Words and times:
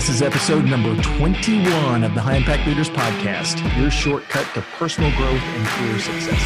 This 0.00 0.08
is 0.08 0.22
episode 0.22 0.64
number 0.64 0.96
21 1.02 2.04
of 2.04 2.14
the 2.14 2.22
High 2.22 2.36
Impact 2.36 2.66
Leaders 2.66 2.88
Podcast, 2.88 3.60
your 3.78 3.90
shortcut 3.90 4.46
to 4.54 4.62
personal 4.78 5.14
growth 5.14 5.42
and 5.42 5.66
career 5.66 5.98
success. 5.98 6.40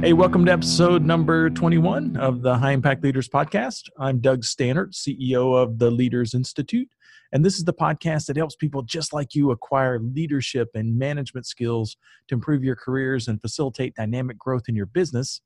Hey, 0.00 0.14
welcome 0.14 0.46
to 0.46 0.52
episode 0.52 1.04
number 1.04 1.50
21 1.50 2.16
of 2.16 2.40
the 2.40 2.56
High 2.56 2.72
Impact 2.72 3.04
Leaders 3.04 3.28
Podcast. 3.28 3.90
I'm 3.98 4.20
Doug 4.20 4.44
Staneart, 4.44 4.94
CEO 4.94 5.62
of 5.62 5.78
the 5.78 5.90
Leaders 5.90 6.32
Institute. 6.32 6.88
And 7.32 7.44
this 7.44 7.58
is 7.58 7.64
the 7.64 7.74
podcast 7.74 8.26
that 8.26 8.36
helps 8.36 8.56
people 8.56 8.82
just 8.82 9.12
like 9.12 9.34
you 9.34 9.50
acquire 9.50 9.98
leadership 9.98 10.68
and 10.74 10.98
management 10.98 11.46
skills 11.46 11.96
to 12.28 12.34
improve 12.34 12.64
your 12.64 12.76
careers 12.76 13.28
and 13.28 13.40
facilitate 13.40 13.94
dynamic 13.94 14.38
growth 14.38 14.64
in 14.68 14.76
your 14.76 14.86
business. 14.86 15.40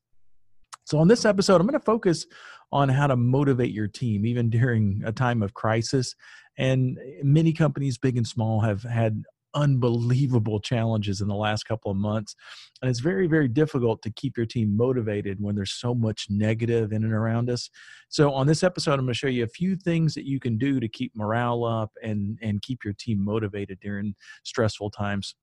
So, 0.85 0.97
on 0.99 1.07
this 1.07 1.25
episode, 1.25 1.61
I'm 1.61 1.67
going 1.67 1.79
to 1.79 1.85
focus 1.85 2.25
on 2.71 2.89
how 2.89 3.07
to 3.07 3.15
motivate 3.15 3.71
your 3.71 3.87
team, 3.87 4.25
even 4.25 4.49
during 4.49 5.01
a 5.05 5.11
time 5.11 5.43
of 5.43 5.53
crisis. 5.53 6.15
And 6.57 6.99
many 7.23 7.53
companies, 7.53 7.97
big 7.97 8.17
and 8.17 8.27
small, 8.27 8.61
have 8.61 8.83
had 8.83 9.23
unbelievable 9.53 10.59
challenges 10.59 11.21
in 11.21 11.27
the 11.27 11.35
last 11.35 11.63
couple 11.63 11.91
of 11.91 11.97
months. 11.97 12.35
And 12.81 12.89
it's 12.89 12.99
very, 12.99 13.27
very 13.27 13.47
difficult 13.47 14.01
to 14.03 14.11
keep 14.11 14.37
your 14.37 14.45
team 14.45 14.75
motivated 14.75 15.37
when 15.39 15.55
there's 15.55 15.73
so 15.73 15.93
much 15.93 16.27
negative 16.29 16.91
in 16.91 17.03
and 17.03 17.13
around 17.13 17.49
us. 17.49 17.69
So, 18.09 18.31
on 18.33 18.47
this 18.47 18.63
episode, 18.63 18.93
I'm 18.93 19.05
going 19.05 19.07
to 19.09 19.13
show 19.13 19.27
you 19.27 19.43
a 19.43 19.47
few 19.47 19.75
things 19.75 20.13
that 20.15 20.25
you 20.25 20.39
can 20.39 20.57
do 20.57 20.79
to 20.79 20.87
keep 20.87 21.15
morale 21.15 21.63
up 21.63 21.91
and, 22.03 22.37
and 22.41 22.61
keep 22.61 22.83
your 22.83 22.93
team 22.93 23.23
motivated 23.23 23.79
during 23.81 24.15
stressful 24.43 24.91
times. 24.91 25.35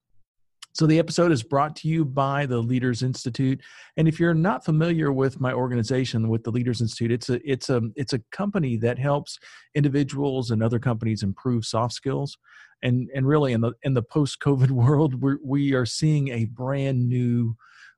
So, 0.73 0.87
the 0.87 0.99
episode 0.99 1.33
is 1.33 1.43
brought 1.43 1.75
to 1.77 1.89
you 1.89 2.05
by 2.05 2.47
the 2.47 2.59
Leaders 2.59 3.03
Institute. 3.03 3.61
And 3.97 4.07
if 4.07 4.21
you're 4.21 4.35
not 4.35 4.65
familiar 4.65 5.13
with 5.13 5.41
my 5.41 5.53
organization, 5.53 6.29
with 6.29 6.45
the 6.45 6.51
Leaders 6.51 6.81
Institute, 6.81 7.11
it's 7.11 7.29
a 7.31 7.51
it's 7.51 7.71
a 7.71 7.83
it's 7.97 8.13
a 8.13 8.21
company 8.31 8.77
that 8.79 8.99
helps 8.99 9.39
individuals 9.75 10.51
and 10.51 10.63
other 10.63 10.79
companies 10.79 11.23
improve 11.23 11.65
soft 11.65 11.95
skills. 11.95 12.39
And 12.83 13.09
and 13.15 13.27
really 13.27 13.53
in 13.53 13.61
the 13.61 13.73
in 13.83 13.95
the 13.95 14.03
post 14.03 14.39
covid 14.41 14.71
world 14.71 15.21
we 15.21 15.37
we 15.43 15.73
are 15.73 15.87
seeing 15.87 16.29
a 16.29 16.45
brand 16.45 17.09
new 17.09 17.57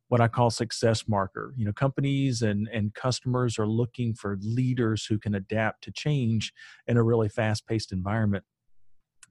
what 0.08 0.20
i 0.20 0.28
call 0.28 0.50
success 0.50 1.04
marker. 1.06 1.52
You 1.56 1.66
know 1.66 1.72
companies 1.72 2.40
and 2.42 2.66
and 2.72 2.94
customers 2.94 3.58
are 3.58 3.66
looking 3.66 4.14
for 4.14 4.38
leaders 4.40 5.04
who 5.04 5.18
can 5.18 5.34
adapt 5.34 5.84
to 5.84 5.92
change 5.92 6.52
in 6.86 6.96
a 6.96 7.02
really 7.02 7.28
fast 7.28 7.66
paced 7.66 7.92
environment 7.92 8.44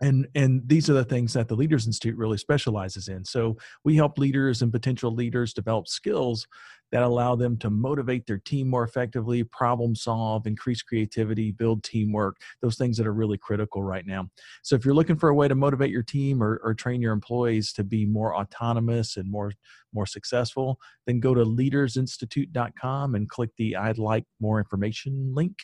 and 0.01 0.27
and 0.35 0.61
these 0.65 0.89
are 0.89 0.93
the 0.93 1.03
things 1.03 1.33
that 1.33 1.47
the 1.47 1.55
leaders 1.55 1.85
institute 1.85 2.17
really 2.17 2.37
specializes 2.37 3.07
in. 3.07 3.25
So 3.25 3.57
we 3.83 3.95
help 3.95 4.17
leaders 4.17 4.61
and 4.61 4.71
potential 4.71 5.13
leaders 5.13 5.53
develop 5.53 5.87
skills 5.87 6.47
that 6.91 7.03
allow 7.03 7.35
them 7.35 7.55
to 7.57 7.69
motivate 7.69 8.25
their 8.25 8.39
team 8.39 8.67
more 8.67 8.83
effectively 8.83 9.43
problem 9.43 9.95
solve 9.95 10.47
increase 10.47 10.81
creativity 10.81 11.51
build 11.51 11.83
teamwork 11.83 12.37
those 12.61 12.77
things 12.77 12.97
that 12.97 13.05
are 13.05 13.13
really 13.13 13.37
critical 13.37 13.83
right 13.83 14.05
now. 14.05 14.27
So 14.63 14.75
if 14.75 14.85
you're 14.85 14.95
looking 14.95 15.17
for 15.17 15.29
a 15.29 15.35
way 15.35 15.47
to 15.47 15.55
motivate 15.55 15.91
your 15.91 16.03
team 16.03 16.41
or, 16.41 16.59
or 16.63 16.73
train 16.73 17.01
your 17.01 17.13
employees 17.13 17.73
to 17.73 17.83
be 17.83 18.05
more 18.05 18.35
autonomous 18.35 19.17
and 19.17 19.29
more 19.29 19.51
more 19.93 20.05
successful 20.05 20.79
then 21.07 21.19
go 21.19 21.33
to 21.33 21.43
leadersinstitute.com 21.43 23.15
and 23.15 23.27
click 23.27 23.49
the 23.57 23.75
i'd 23.75 23.97
like 23.97 24.23
more 24.39 24.59
information 24.59 25.33
link 25.33 25.57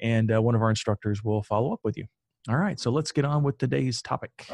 and 0.00 0.30
uh, 0.34 0.42
one 0.42 0.54
of 0.54 0.60
our 0.60 0.70
instructors 0.70 1.24
will 1.24 1.42
follow 1.42 1.72
up 1.72 1.80
with 1.82 1.96
you 1.96 2.04
all 2.48 2.56
right, 2.56 2.78
so 2.78 2.90
let's 2.90 3.12
get 3.12 3.24
on 3.24 3.42
with 3.42 3.58
today's 3.58 4.02
topic. 4.02 4.46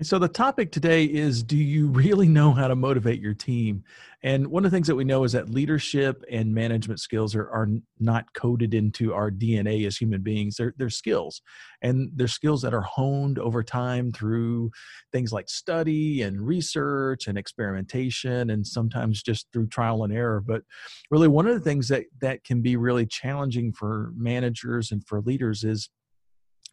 So, 0.00 0.20
the 0.20 0.28
topic 0.28 0.70
today 0.70 1.06
is 1.06 1.42
Do 1.42 1.56
you 1.56 1.88
really 1.88 2.28
know 2.28 2.52
how 2.52 2.68
to 2.68 2.76
motivate 2.76 3.20
your 3.20 3.34
team? 3.34 3.82
And 4.22 4.46
one 4.46 4.64
of 4.64 4.70
the 4.70 4.76
things 4.76 4.86
that 4.86 4.94
we 4.94 5.02
know 5.02 5.24
is 5.24 5.32
that 5.32 5.50
leadership 5.50 6.24
and 6.30 6.54
management 6.54 7.00
skills 7.00 7.34
are, 7.34 7.50
are 7.50 7.68
not 7.98 8.32
coded 8.32 8.74
into 8.74 9.12
our 9.12 9.28
DNA 9.28 9.86
as 9.88 9.96
human 9.96 10.22
beings. 10.22 10.54
They're, 10.56 10.72
they're 10.78 10.88
skills, 10.88 11.42
and 11.82 12.10
they're 12.14 12.28
skills 12.28 12.62
that 12.62 12.74
are 12.74 12.82
honed 12.82 13.40
over 13.40 13.64
time 13.64 14.12
through 14.12 14.70
things 15.10 15.32
like 15.32 15.48
study 15.48 16.22
and 16.22 16.40
research 16.40 17.26
and 17.26 17.36
experimentation, 17.36 18.50
and 18.50 18.64
sometimes 18.64 19.20
just 19.20 19.48
through 19.52 19.66
trial 19.66 20.04
and 20.04 20.12
error. 20.12 20.40
But 20.40 20.62
really, 21.10 21.28
one 21.28 21.48
of 21.48 21.54
the 21.54 21.60
things 21.60 21.88
that, 21.88 22.04
that 22.20 22.44
can 22.44 22.62
be 22.62 22.76
really 22.76 23.04
challenging 23.04 23.72
for 23.72 24.12
managers 24.16 24.92
and 24.92 25.04
for 25.06 25.20
leaders 25.20 25.64
is 25.64 25.90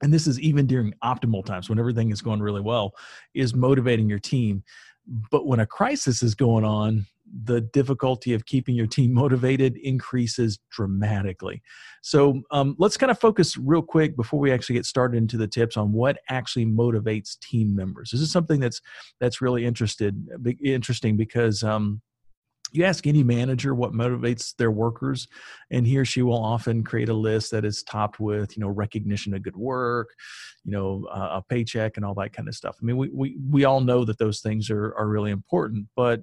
and 0.02 0.14
this 0.14 0.28
is 0.28 0.40
even 0.40 0.68
during 0.68 0.94
optimal 1.04 1.46
times 1.46 1.70
when 1.70 1.80
everything 1.80 2.12
is 2.12 2.22
going 2.22 2.42
really 2.42 2.62
well 2.62 2.94
is 3.34 3.54
motivating 3.54 4.10
your 4.10 4.20
team. 4.20 4.64
But 5.32 5.46
when 5.46 5.60
a 5.60 5.66
crisis 5.66 6.24
is 6.24 6.36
going 6.36 6.66
on 6.66 7.06
the 7.44 7.62
difficulty 7.62 8.34
of 8.34 8.46
keeping 8.46 8.76
your 8.76 8.88
team 8.88 9.14
motivated 9.26 9.78
increases 9.78 10.60
dramatically. 10.70 11.62
So 12.02 12.42
um, 12.52 12.76
let's 12.78 12.98
kind 12.98 13.12
of 13.12 13.20
focus 13.20 13.58
real 13.58 13.82
quick 13.82 14.16
before 14.16 14.40
we 14.40 14.52
actually 14.52 14.76
get 14.76 14.86
started 14.86 15.18
into 15.18 15.38
the 15.38 15.48
tips 15.48 15.78
on 15.78 15.92
what 15.92 16.20
actually 16.30 16.66
motivates 16.66 17.40
team 17.40 17.76
members. 17.76 18.12
This 18.12 18.22
is 18.22 18.32
something 18.32 18.60
that's 18.60 18.82
that's 19.20 19.42
really 19.42 19.66
interested 19.66 20.28
interesting 20.64 21.18
because 21.18 21.64
um, 21.64 22.02
you 22.76 22.84
ask 22.84 23.08
any 23.08 23.24
manager 23.24 23.74
what 23.74 23.94
motivates 23.94 24.56
their 24.58 24.72
workers 24.72 25.28
and 25.72 25.86
he 25.88 25.98
or 25.98 26.06
she 26.06 26.22
will 26.22 26.44
often 26.44 26.84
create 26.84 27.10
a 27.10 27.14
list 27.14 27.52
that 27.52 27.66
is 27.66 27.84
topped 27.84 28.20
with 28.20 28.56
you 28.58 28.62
know 28.62 28.70
recognition 28.70 29.34
of 29.34 29.44
good 29.44 29.56
work 29.56 30.10
you 30.64 30.72
know 30.72 31.06
uh, 31.12 31.40
a 31.40 31.44
paycheck 31.50 31.98
and 31.98 32.06
all 32.06 32.14
that 32.14 32.34
kind 32.34 32.48
of 32.48 32.56
stuff. 32.56 32.78
I 32.82 32.86
mean 32.86 32.98
we, 32.98 33.10
we 33.10 33.38
we 33.50 33.66
all 33.66 33.82
know 33.82 34.06
that 34.06 34.18
those 34.18 34.42
things 34.42 34.70
are 34.70 34.94
are 34.96 35.08
really 35.08 35.32
important 35.32 35.88
but 35.96 36.22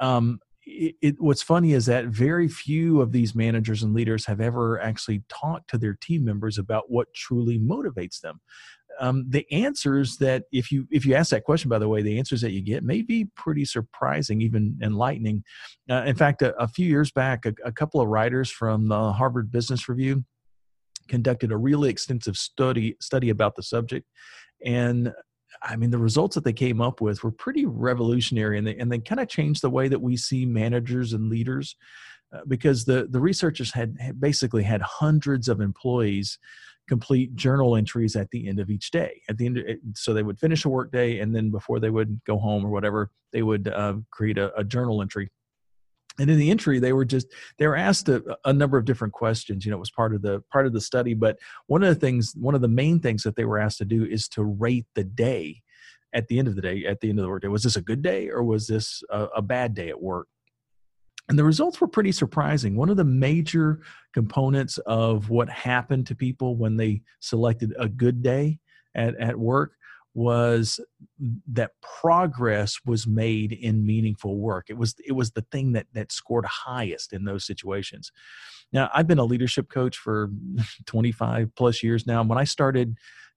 um 0.00 0.40
it, 0.68 0.96
it, 1.00 1.14
what's 1.20 1.42
funny 1.42 1.74
is 1.74 1.86
that 1.86 2.06
very 2.06 2.48
few 2.48 3.00
of 3.00 3.12
these 3.12 3.36
managers 3.36 3.84
and 3.84 3.94
leaders 3.94 4.26
have 4.26 4.40
ever 4.40 4.80
actually 4.80 5.22
talked 5.28 5.70
to 5.70 5.78
their 5.78 5.94
team 5.94 6.24
members 6.24 6.58
about 6.58 6.90
what 6.90 7.14
truly 7.14 7.56
motivates 7.56 8.20
them 8.20 8.40
um, 9.00 9.24
the 9.28 9.46
answers 9.52 10.16
that 10.18 10.44
if 10.52 10.70
you 10.70 10.86
if 10.90 11.04
you 11.04 11.14
ask 11.14 11.30
that 11.30 11.44
question 11.44 11.68
by 11.68 11.78
the 11.78 11.88
way 11.88 12.02
the 12.02 12.18
answers 12.18 12.40
that 12.40 12.52
you 12.52 12.62
get 12.62 12.84
may 12.84 13.02
be 13.02 13.26
pretty 13.36 13.64
surprising 13.64 14.40
even 14.40 14.78
enlightening. 14.82 15.42
Uh, 15.90 16.02
in 16.06 16.16
fact 16.16 16.42
a, 16.42 16.54
a, 16.56 16.68
few 16.68 16.86
years 16.86 17.10
back 17.10 17.46
a, 17.46 17.54
a 17.64 17.72
couple 17.72 18.00
of 18.00 18.08
writers 18.08 18.50
from 18.50 18.88
the 18.88 19.12
harvard 19.12 19.50
business 19.50 19.88
review 19.88 20.24
conducted 21.08 21.52
a 21.52 21.56
really 21.56 21.90
extensive 21.90 22.36
study 22.36 22.96
study 23.00 23.30
about 23.30 23.56
the 23.56 23.62
subject. 23.62 24.06
And 24.64 25.12
I 25.62 25.76
mean, 25.76 25.90
the 25.90 25.98
results 25.98 26.34
that 26.34 26.44
they 26.44 26.52
came 26.52 26.80
up 26.80 27.00
with 27.00 27.22
were 27.22 27.30
pretty 27.30 27.64
revolutionary, 27.64 28.58
and 28.58 28.66
they 28.66 28.76
and 28.76 28.90
they 28.90 28.98
kind 28.98 29.20
of 29.20 29.28
changed 29.28 29.62
the 29.62 29.70
way 29.70 29.88
that 29.88 30.00
we 30.00 30.16
see 30.16 30.44
managers 30.44 31.12
and 31.12 31.30
leaders, 31.30 31.76
uh, 32.34 32.40
because 32.46 32.84
the 32.84 33.06
the 33.10 33.20
researchers 33.20 33.72
had, 33.72 33.96
had 33.98 34.20
basically 34.20 34.62
had 34.62 34.82
hundreds 34.82 35.48
of 35.48 35.60
employees 35.60 36.38
complete 36.88 37.34
journal 37.34 37.76
entries 37.76 38.16
at 38.16 38.30
the 38.30 38.48
end 38.48 38.60
of 38.60 38.70
each 38.70 38.90
day. 38.90 39.22
At 39.28 39.38
the 39.38 39.46
end, 39.46 39.58
of, 39.58 39.64
so 39.94 40.14
they 40.14 40.22
would 40.22 40.38
finish 40.38 40.64
a 40.64 40.68
work 40.68 40.92
day, 40.92 41.20
and 41.20 41.34
then 41.34 41.50
before 41.50 41.80
they 41.80 41.90
would 41.90 42.20
go 42.24 42.38
home 42.38 42.64
or 42.64 42.70
whatever, 42.70 43.10
they 43.32 43.42
would 43.42 43.68
uh, 43.68 43.94
create 44.10 44.38
a, 44.38 44.54
a, 44.56 44.64
journal 44.64 45.02
entry. 45.02 45.28
And 46.18 46.30
in 46.30 46.38
the 46.38 46.50
entry, 46.50 46.78
they 46.78 46.92
were 46.92 47.04
just 47.04 47.26
they 47.58 47.66
were 47.66 47.76
asked 47.76 48.08
a, 48.08 48.22
a, 48.44 48.52
number 48.52 48.78
of 48.78 48.84
different 48.84 49.12
questions. 49.12 49.64
You 49.64 49.70
know, 49.70 49.76
it 49.76 49.80
was 49.80 49.90
part 49.90 50.14
of 50.14 50.22
the 50.22 50.42
part 50.50 50.66
of 50.66 50.72
the 50.72 50.80
study. 50.80 51.12
But 51.14 51.38
one 51.66 51.82
of 51.82 51.88
the 51.88 52.00
things, 52.00 52.34
one 52.36 52.54
of 52.54 52.62
the 52.62 52.68
main 52.68 53.00
things 53.00 53.22
that 53.24 53.36
they 53.36 53.44
were 53.44 53.58
asked 53.58 53.78
to 53.78 53.84
do 53.84 54.04
is 54.04 54.28
to 54.28 54.44
rate 54.44 54.86
the 54.94 55.04
day 55.04 55.60
at 56.14 56.28
the 56.28 56.38
end 56.38 56.48
of 56.48 56.56
the 56.56 56.62
day. 56.62 56.86
At 56.86 57.00
the 57.00 57.10
end 57.10 57.18
of 57.18 57.24
the 57.24 57.28
workday, 57.28 57.48
was 57.48 57.64
this 57.64 57.76
a 57.76 57.82
good 57.82 58.02
day 58.02 58.30
or 58.30 58.42
was 58.42 58.66
this 58.66 59.02
a, 59.10 59.24
a 59.36 59.42
bad 59.42 59.74
day 59.74 59.90
at 59.90 60.00
work? 60.00 60.28
And 61.28 61.38
the 61.38 61.44
results 61.44 61.80
were 61.80 61.88
pretty 61.88 62.12
surprising. 62.12 62.76
One 62.76 62.88
of 62.88 62.96
the 62.96 63.04
major 63.04 63.80
components 64.14 64.78
of 64.86 65.28
what 65.28 65.48
happened 65.48 66.06
to 66.06 66.14
people 66.14 66.56
when 66.56 66.76
they 66.76 67.02
selected 67.20 67.74
a 67.78 67.88
good 67.88 68.22
day 68.22 68.58
at, 68.94 69.16
at 69.20 69.38
work 69.38 69.72
was 70.14 70.80
that 71.52 71.72
progress 71.82 72.78
was 72.86 73.06
made 73.06 73.52
in 73.52 73.84
meaningful 73.84 74.38
work. 74.38 74.66
It 74.70 74.78
was 74.78 74.94
it 75.04 75.12
was 75.12 75.32
the 75.32 75.44
thing 75.52 75.72
that 75.72 75.88
that 75.92 76.10
scored 76.10 76.46
highest 76.46 77.12
in 77.12 77.24
those 77.24 77.44
situations. 77.44 78.12
Now, 78.72 78.88
I've 78.94 79.06
been 79.06 79.18
a 79.18 79.24
leadership 79.24 79.68
coach 79.68 79.98
for 79.98 80.30
25 80.86 81.54
plus 81.54 81.82
years 81.82 82.06
now. 82.06 82.22
When 82.22 82.38
I 82.38 82.44
started 82.44 82.96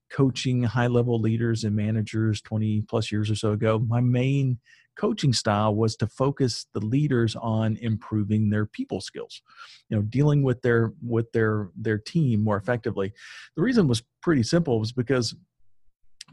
coaching 0.09 0.63
high 0.63 0.87
level 0.87 1.19
leaders 1.19 1.63
and 1.65 1.75
managers 1.75 2.41
20 2.41 2.83
plus 2.87 3.11
years 3.11 3.29
or 3.29 3.35
so 3.35 3.51
ago, 3.51 3.79
my 3.79 4.01
main 4.01 4.59
coaching 4.99 5.33
style 5.33 5.73
was 5.73 5.95
to 5.95 6.07
focus 6.07 6.65
the 6.73 6.85
leaders 6.85 7.35
on 7.37 7.77
improving 7.77 8.49
their 8.49 8.65
people 8.65 8.99
skills 8.99 9.41
you 9.89 9.97
know 9.97 10.03
dealing 10.03 10.43
with 10.43 10.61
their 10.61 10.93
with 11.01 11.31
their 11.31 11.69
their 11.75 11.97
team 11.97 12.43
more 12.43 12.57
effectively. 12.57 13.13
The 13.55 13.61
reason 13.61 13.87
was 13.87 14.03
pretty 14.21 14.43
simple 14.43 14.79
was 14.79 14.91
because 14.91 15.35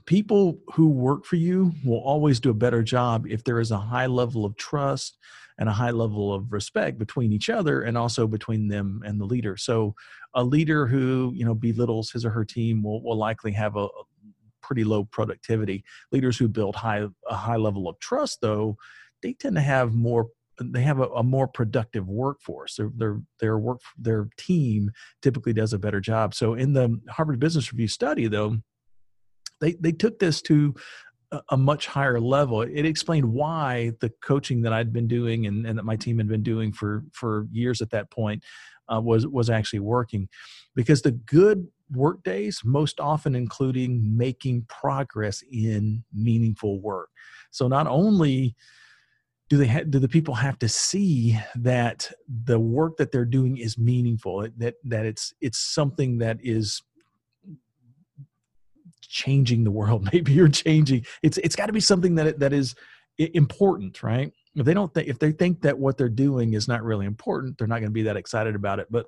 people 0.05 0.59
who 0.75 0.89
work 0.89 1.25
for 1.25 1.37
you 1.37 1.73
will 1.85 2.01
always 2.01 2.39
do 2.39 2.51
a 2.51 2.55
better 2.55 2.83
job 2.83 3.27
if 3.27 3.43
there 3.45 3.61
is 3.61 3.71
a 3.71 3.79
high 3.79 4.07
level 4.07 4.45
of 4.45 4.57
trust 4.57 5.19
and 5.59 5.69
a 5.69 5.73
high 5.73 5.91
level 5.91 6.35
of 6.35 6.53
respect 6.53 6.99
between 6.99 7.33
each 7.33 7.49
other 7.49 7.83
and 7.83 7.97
also 7.97 8.27
between 8.27 8.69
them 8.69 9.01
and 9.07 9.19
the 9.19 9.25
leader. 9.25 9.57
So 9.57 9.95
a 10.35 10.45
leader 10.45 10.87
who 10.87 11.33
you 11.35 11.45
know 11.45 11.55
belittles 11.55 12.11
his 12.11 12.25
or 12.25 12.31
her 12.31 12.45
team 12.45 12.83
will, 12.83 13.03
will 13.03 13.17
likely 13.17 13.53
have 13.53 13.77
a 13.77 13.89
pretty 14.67 14.85
low 14.85 15.05
productivity. 15.05 15.85
Leaders 16.13 16.37
who 16.37 16.49
build 16.49 16.75
high 16.77 17.05
a 17.29 17.37
high 17.47 17.61
level 17.67 17.89
of 17.89 17.99
trust, 18.01 18.41
though, 18.43 18.77
they 19.23 19.33
tend 19.33 19.57
to 19.57 19.63
have 19.63 19.95
more 19.95 20.27
they 20.59 20.83
have 20.83 21.01
a, 21.01 21.09
a, 21.09 21.23
more 21.23 21.49
productive 21.49 22.09
workforce. 22.09 22.77
Their 22.77 22.91
their 22.97 23.21
their 23.41 23.59
work 23.59 23.81
their 23.99 24.29
team 24.37 24.91
typically 25.23 25.53
does 25.53 25.73
a 25.73 25.79
better 25.79 26.01
job. 26.01 26.35
So 26.35 26.55
in 26.55 26.73
the 26.73 27.01
Harvard 27.09 27.39
Business 27.39 27.73
Review 27.73 27.89
study, 27.89 28.27
though, 28.27 28.59
they 29.61 29.73
they 29.85 29.93
took 29.93 30.19
this 30.19 30.43
to 30.43 30.75
a, 31.51 31.57
much 31.57 31.87
higher 31.87 32.21
level. 32.21 32.63
It 32.63 32.87
explained 32.87 33.33
why 33.33 33.93
the 34.01 34.13
coaching 34.23 34.63
that 34.63 34.73
I'd 34.73 34.93
been 34.93 35.09
doing 35.09 35.47
and, 35.47 35.67
and 35.67 35.79
that 35.79 35.85
my 35.85 35.97
team 35.97 36.19
had 36.19 36.29
been 36.29 36.43
doing 36.43 36.73
for 36.73 37.05
for 37.13 37.47
years 37.51 37.83
at 37.83 37.91
that 37.91 38.11
point 38.11 38.45
uh, 38.93 39.01
was 39.01 39.27
was 39.27 39.51
actually 39.51 39.81
working, 39.81 40.29
because 40.75 41.03
the 41.03 41.13
good 41.13 41.67
work 41.93 42.23
days 42.25 42.63
most 42.65 43.01
often 43.01 43.35
including 43.35 44.17
making 44.17 44.67
progress 44.69 45.43
in 45.53 46.05
meaningful 46.13 46.81
work. 46.81 47.11
So 47.51 47.69
not 47.69 47.87
only 47.87 48.57
do 49.49 49.57
they 49.57 49.67
ha- 49.67 49.85
do 49.89 49.99
the 49.99 50.09
people 50.09 50.35
have 50.35 50.59
to 50.59 50.69
see 50.69 51.39
that 51.55 52.11
the 52.45 52.59
work 52.59 52.97
that 52.97 53.13
they're 53.13 53.25
doing 53.25 53.57
is 53.57 53.79
meaningful 53.79 54.49
that 54.57 54.75
that 54.85 55.07
it's 55.07 55.33
it's 55.41 55.59
something 55.59 56.19
that 56.19 56.39
is 56.43 56.83
changing 59.03 59.65
the 59.65 59.71
world 59.71 60.09
maybe 60.13 60.33
you're 60.33 60.49
changing 60.49 61.05
it's 61.23 61.39
it's 61.39 61.57
got 61.57 61.67
to 61.67 61.73
be 61.73 61.81
something 61.81 62.15
that 62.15 62.39
that 62.39 62.53
is 62.53 62.75
important 63.19 64.03
right 64.03 64.33
if 64.57 64.67
they 64.67 64.75
don't 64.75 64.93
think 64.93 65.09
if 65.09 65.19
they 65.19 65.33
think 65.33 65.63
that 65.63 65.79
what 65.79 65.97
they're 65.97 66.09
doing 66.09 66.55
is 66.55 66.67
not 66.67 66.83
really 66.83 67.07
important 67.07 67.57
they're 67.57 67.69
not 67.69 67.79
going 67.79 67.91
to 67.91 67.91
be 67.91 68.03
that 68.03 68.17
excited 68.17 68.55
about 68.55 68.79
it 68.79 68.87
but 68.91 69.07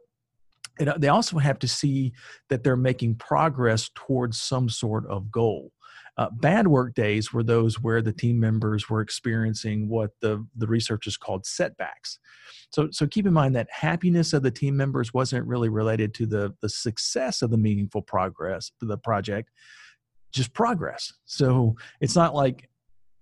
it, 0.79 1.01
they 1.01 1.09
also 1.09 1.39
have 1.39 1.59
to 1.61 1.69
see 1.69 2.13
that 2.49 2.63
they're 2.63 2.77
making 2.77 3.17
progress 3.17 3.91
towards 3.95 4.41
some 4.41 4.69
sort 4.69 5.07
of 5.07 5.31
goal 5.31 5.73
uh, 6.19 6.29
bad 6.33 6.67
work 6.67 6.95
days 6.95 7.33
were 7.33 7.45
those 7.45 7.81
where 7.81 8.03
the 8.03 8.13
team 8.13 8.41
members 8.41 8.91
were 8.91 9.01
experiencing 9.01 9.89
what 9.89 10.11
the, 10.21 10.45
the 10.57 10.67
researchers 10.67 11.17
called 11.17 11.47
setbacks. 11.47 12.19
So, 12.71 12.89
so 12.91 13.07
keep 13.07 13.25
in 13.25 13.33
mind 13.33 13.55
that 13.55 13.69
happiness 13.71 14.33
of 14.33 14.43
the 14.43 14.51
team 14.51 14.77
members 14.77 15.15
wasn't 15.15 15.47
really 15.47 15.69
related 15.69 16.13
to 16.15 16.27
the, 16.27 16.55
the 16.61 16.69
success 16.69 17.41
of 17.41 17.51
the 17.51 17.57
meaningful 17.57 18.03
progress, 18.03 18.73
the 18.81 18.99
project, 18.99 19.51
just 20.33 20.53
progress. 20.53 21.13
So 21.25 21.77
it's 22.01 22.17
not 22.17 22.35
like 22.35 22.69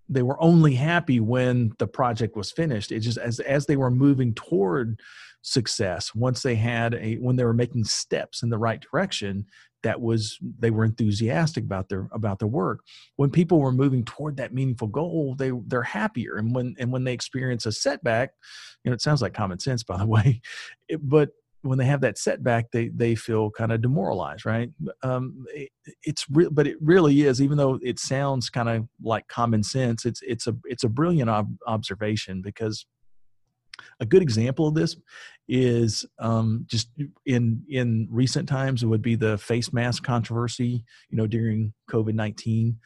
they 0.09 0.23
were 0.23 0.43
only 0.43 0.75
happy 0.75 1.21
when 1.21 1.73
the 1.79 1.87
project 1.87 2.35
was 2.35 2.51
finished. 2.51 2.93
It 2.93 3.01
just 3.01 3.19
as 3.19 3.41
as 3.41 3.67
they 3.67 3.77
were 3.77 3.91
moving 3.91 4.33
toward 4.35 5.01
success, 5.47 6.13
once 6.13 6.43
they 6.43 6.57
had 6.57 6.95
a 6.95 7.15
when 7.17 7.37
they 7.37 7.45
were 7.45 7.55
making 7.55 7.85
steps 7.85 8.43
in 8.43 8.51
the 8.51 8.59
right 8.59 8.81
direction, 8.81 9.47
that 9.85 10.01
was 10.01 10.39
they 10.59 10.71
were 10.71 10.85
enthusiastic 10.85 11.63
about 11.63 11.89
their 11.89 12.09
about 12.13 12.41
their 12.41 12.49
work. 12.49 12.81
When 13.15 13.31
people 13.31 13.61
were 13.61 13.73
moving 13.73 14.05
toward 14.05 14.37
that 14.39 14.53
meaningful 14.53 14.89
goal 14.89 15.37
they 15.39 15.53
they're 15.69 15.83
happier. 15.83 16.37
And 16.37 16.55
when 16.55 16.75
and 16.79 16.91
when 16.91 17.05
they 17.05 17.13
experience 17.13 17.65
a 17.65 17.73
setback 17.73 18.31
you 18.85 18.91
know 18.91 18.95
it 18.95 19.01
sounds 19.01 19.23
like 19.23 19.35
common 19.35 19.61
sense 19.61 19.85
by 19.85 19.97
the 19.97 20.07
way 20.17 20.41
it, 20.89 21.01
but 21.03 21.31
when 21.63 21.79
they 21.79 21.85
have 21.87 22.01
that 22.01 22.19
setback 22.19 22.73
they 22.73 22.89
they 22.89 23.15
feel 23.15 23.51
kind 23.53 23.71
of 23.71 23.81
demoralized 23.81 24.45
right? 24.45 24.71
Um, 25.05 25.45
it, 25.55 25.71
it's 26.03 26.27
real 26.31 26.51
but 26.51 26.67
it 26.67 26.77
really 26.81 27.23
is 27.23 27.41
even 27.41 27.57
though 27.57 27.79
it 27.83 28.01
sounds 28.01 28.51
kind 28.51 28.69
of 28.69 28.89
like 29.01 29.29
common 29.29 29.63
sense 29.63 30.05
it's 30.05 30.23
it's 30.23 30.49
a 30.49 30.57
it's 30.65 30.83
a 30.83 30.89
brilliant 30.89 31.31
ob- 31.31 31.57
observation 31.69 32.43
because 32.43 32.85
a 34.01 34.07
good 34.07 34.23
example 34.23 34.67
of 34.67 34.75
this 34.75 34.97
is 35.49 36.05
um, 36.19 36.67
just 36.69 36.89
in 37.25 37.63
in 37.69 38.09
recent 38.11 38.49
times 38.49 38.83
it 38.83 38.87
would 38.87 39.03
be 39.03 39.15
the 39.15 39.39
face 39.39 39.73
mask 39.73 40.03
controversy 40.03 40.85
you 41.09 41.17
know 41.17 41.27
during 41.27 41.73
covid-19 41.91 42.77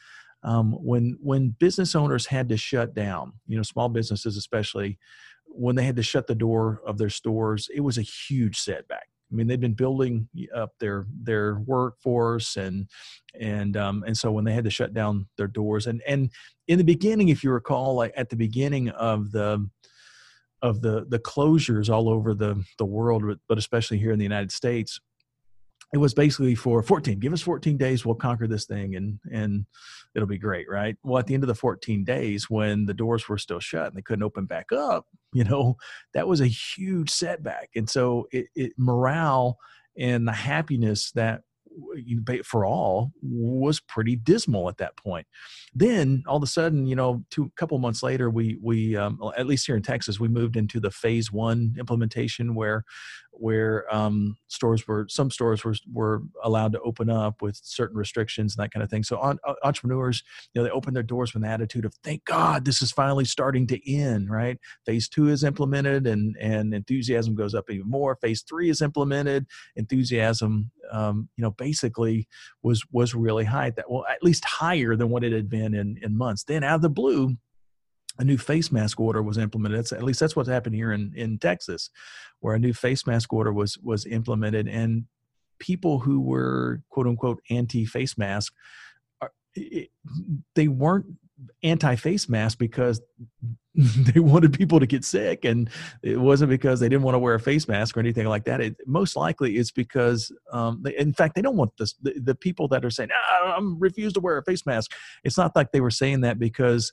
um, 0.43 0.73
when 0.73 1.17
when 1.21 1.55
business 1.59 1.95
owners 1.95 2.25
had 2.25 2.49
to 2.49 2.57
shut 2.57 2.93
down 2.93 3.33
you 3.47 3.57
know 3.57 3.63
small 3.63 3.89
businesses 3.89 4.37
especially 4.37 4.97
when 5.45 5.75
they 5.75 5.83
had 5.83 5.95
to 5.95 6.03
shut 6.03 6.27
the 6.27 6.35
door 6.35 6.81
of 6.85 6.97
their 6.97 7.09
stores 7.09 7.67
it 7.73 7.81
was 7.81 7.97
a 7.97 8.03
huge 8.03 8.57
setback. 8.57 9.07
I 9.31 9.35
mean, 9.35 9.47
they'd 9.47 9.61
been 9.61 9.73
building 9.73 10.27
up 10.53 10.73
their 10.79 11.05
their 11.23 11.55
workforce, 11.65 12.57
and 12.57 12.87
and 13.39 13.77
um, 13.77 14.03
and 14.05 14.17
so 14.17 14.31
when 14.31 14.43
they 14.43 14.53
had 14.53 14.65
to 14.65 14.69
shut 14.69 14.93
down 14.93 15.27
their 15.37 15.47
doors, 15.47 15.87
and 15.87 16.01
and 16.05 16.29
in 16.67 16.77
the 16.77 16.83
beginning, 16.83 17.29
if 17.29 17.43
you 17.43 17.51
recall, 17.51 17.95
like 17.95 18.13
at 18.17 18.29
the 18.29 18.35
beginning 18.35 18.89
of 18.89 19.31
the 19.31 19.69
of 20.61 20.81
the 20.81 21.05
the 21.09 21.19
closures 21.19 21.89
all 21.89 22.09
over 22.09 22.33
the 22.33 22.63
the 22.77 22.85
world, 22.85 23.23
but 23.47 23.57
especially 23.57 23.97
here 23.97 24.11
in 24.11 24.19
the 24.19 24.25
United 24.25 24.51
States, 24.51 24.99
it 25.93 25.97
was 25.97 26.13
basically 26.13 26.55
for 26.55 26.81
14 26.81 27.19
give 27.19 27.33
us 27.33 27.41
14 27.41 27.77
days 27.77 28.05
we'll 28.05 28.15
conquer 28.15 28.47
this 28.47 28.65
thing 28.65 28.95
and 28.95 29.19
and 29.31 29.65
it'll 30.15 30.27
be 30.27 30.37
great 30.37 30.67
right? 30.69 30.95
Well 31.03 31.19
at 31.19 31.27
the 31.27 31.33
end 31.33 31.43
of 31.43 31.47
the 31.47 31.55
14 31.55 32.03
days 32.03 32.49
when 32.49 32.85
the 32.85 32.93
doors 32.93 33.27
were 33.27 33.37
still 33.37 33.59
shut 33.59 33.87
and 33.87 33.95
they 33.95 34.01
couldn't 34.01 34.23
open 34.23 34.45
back 34.45 34.71
up 34.71 35.05
you 35.33 35.43
know 35.43 35.75
that 36.13 36.27
was 36.27 36.41
a 36.41 36.47
huge 36.47 37.09
setback. 37.09 37.69
And 37.75 37.89
so 37.89 38.27
it, 38.31 38.47
it 38.55 38.73
morale 38.77 39.57
and 39.97 40.27
the 40.27 40.33
happiness 40.33 41.11
that 41.11 41.41
for 42.43 42.65
all 42.65 43.11
was 43.21 43.79
pretty 43.79 44.15
dismal 44.15 44.69
at 44.69 44.77
that 44.77 44.97
point. 44.97 45.27
Then 45.73 46.23
all 46.27 46.37
of 46.37 46.43
a 46.43 46.47
sudden, 46.47 46.85
you 46.85 46.95
know, 46.95 47.23
two 47.29 47.51
couple 47.55 47.77
months 47.79 48.03
later, 48.03 48.29
we 48.29 48.57
we 48.61 48.95
um, 48.95 49.19
at 49.37 49.47
least 49.47 49.65
here 49.67 49.75
in 49.75 49.83
Texas, 49.83 50.19
we 50.19 50.27
moved 50.27 50.57
into 50.57 50.79
the 50.79 50.91
phase 50.91 51.31
one 51.31 51.75
implementation 51.79 52.55
where 52.55 52.83
where 53.41 53.93
um, 53.93 54.37
stores 54.47 54.87
were 54.87 55.07
some 55.09 55.31
stores 55.31 55.65
were 55.65 55.75
were 55.91 56.21
allowed 56.43 56.71
to 56.71 56.79
open 56.81 57.09
up 57.09 57.41
with 57.41 57.59
certain 57.63 57.97
restrictions 57.97 58.55
and 58.55 58.63
that 58.63 58.71
kind 58.71 58.83
of 58.83 58.89
thing. 58.89 59.03
So 59.03 59.17
on, 59.17 59.39
uh, 59.47 59.55
entrepreneurs, 59.63 60.21
you 60.53 60.61
know, 60.61 60.65
they 60.65 60.71
open 60.71 60.93
their 60.93 61.01
doors 61.01 61.33
with 61.33 61.43
an 61.43 61.49
attitude 61.49 61.83
of 61.83 61.93
thank 62.03 62.23
God 62.25 62.65
this 62.65 62.83
is 62.83 62.91
finally 62.91 63.25
starting 63.25 63.65
to 63.67 63.91
end. 63.91 64.29
Right, 64.29 64.59
phase 64.85 65.09
two 65.09 65.29
is 65.29 65.43
implemented 65.43 66.05
and 66.05 66.37
and 66.37 66.73
enthusiasm 66.73 67.33
goes 67.33 67.55
up 67.55 67.69
even 67.71 67.89
more. 67.89 68.15
Phase 68.21 68.43
three 68.47 68.69
is 68.69 68.81
implemented, 68.81 69.47
enthusiasm, 69.75 70.71
um, 70.91 71.27
you 71.35 71.41
know, 71.41 71.51
basically 71.51 72.27
was 72.61 72.83
was 72.91 73.15
really 73.15 73.45
high. 73.45 73.71
That 73.71 73.89
well, 73.89 74.05
at 74.09 74.23
least 74.23 74.45
higher 74.45 74.95
than 74.95 75.09
what 75.09 75.23
it 75.23 75.33
had 75.33 75.49
been 75.49 75.73
in 75.73 75.97
in 76.03 76.15
months. 76.15 76.43
Then 76.43 76.63
out 76.63 76.75
of 76.75 76.81
the 76.83 76.89
blue 76.89 77.37
a 78.21 78.23
new 78.23 78.37
face 78.37 78.71
mask 78.71 78.99
order 78.99 79.23
was 79.23 79.39
implemented. 79.39 79.79
That's, 79.79 79.91
at 79.91 80.03
least 80.03 80.19
that's 80.19 80.35
what's 80.35 80.47
happened 80.47 80.75
here 80.75 80.93
in, 80.93 81.11
in 81.15 81.39
Texas, 81.39 81.89
where 82.39 82.53
a 82.53 82.59
new 82.59 82.71
face 82.71 83.07
mask 83.07 83.33
order 83.33 83.51
was 83.51 83.79
was 83.79 84.05
implemented, 84.05 84.67
and 84.67 85.05
people 85.57 85.99
who 85.99 86.21
were 86.21 86.83
quote 86.89 87.07
unquote 87.07 87.41
anti 87.49 87.83
face 87.83 88.19
mask, 88.19 88.53
they 89.55 90.67
weren't 90.67 91.07
anti 91.63 91.95
face 91.95 92.29
mask 92.29 92.59
because 92.59 93.01
they 93.73 94.19
wanted 94.19 94.53
people 94.53 94.79
to 94.79 94.85
get 94.85 95.03
sick, 95.03 95.43
and 95.43 95.67
it 96.03 96.17
wasn't 96.17 96.51
because 96.51 96.79
they 96.79 96.89
didn't 96.89 97.03
want 97.03 97.15
to 97.15 97.19
wear 97.19 97.33
a 97.33 97.39
face 97.39 97.67
mask 97.67 97.97
or 97.97 98.01
anything 98.01 98.27
like 98.27 98.43
that. 98.43 98.61
It, 98.61 98.75
most 98.85 99.15
likely, 99.15 99.57
it's 99.57 99.71
because, 99.71 100.31
um, 100.51 100.81
they, 100.83 100.95
in 100.95 101.13
fact, 101.13 101.33
they 101.33 101.41
don't 101.41 101.57
want 101.57 101.71
this. 101.79 101.95
The, 102.03 102.19
the 102.19 102.35
people 102.35 102.67
that 102.67 102.85
are 102.85 102.91
saying, 102.91 103.09
ah, 103.11 103.55
"I'm 103.57 103.79
refuse 103.79 104.13
to 104.13 104.19
wear 104.19 104.37
a 104.37 104.43
face 104.43 104.67
mask," 104.67 104.91
it's 105.23 105.39
not 105.39 105.55
like 105.55 105.71
they 105.71 105.81
were 105.81 105.89
saying 105.89 106.21
that 106.21 106.37
because 106.37 106.91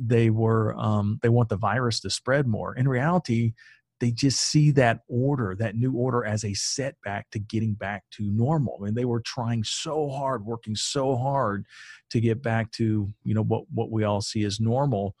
they 0.00 0.30
were 0.30 0.74
um, 0.78 1.18
they 1.22 1.28
want 1.28 1.50
the 1.50 1.56
virus 1.56 2.00
to 2.00 2.10
spread 2.10 2.46
more. 2.46 2.74
In 2.74 2.88
reality, 2.88 3.52
they 4.00 4.10
just 4.10 4.40
see 4.40 4.70
that 4.72 5.00
order, 5.08 5.54
that 5.58 5.76
new 5.76 5.92
order, 5.92 6.24
as 6.24 6.42
a 6.42 6.54
setback 6.54 7.30
to 7.30 7.38
getting 7.38 7.74
back 7.74 8.04
to 8.12 8.22
normal. 8.22 8.78
I 8.80 8.86
mean, 8.86 8.94
they 8.94 9.04
were 9.04 9.20
trying 9.20 9.62
so 9.62 10.08
hard, 10.08 10.44
working 10.46 10.74
so 10.74 11.16
hard 11.16 11.66
to 12.10 12.20
get 12.20 12.42
back 12.42 12.72
to 12.72 13.12
you 13.24 13.34
know 13.34 13.44
what 13.44 13.64
what 13.72 13.90
we 13.90 14.04
all 14.04 14.22
see 14.22 14.44
as 14.44 14.58
normal, 14.58 15.14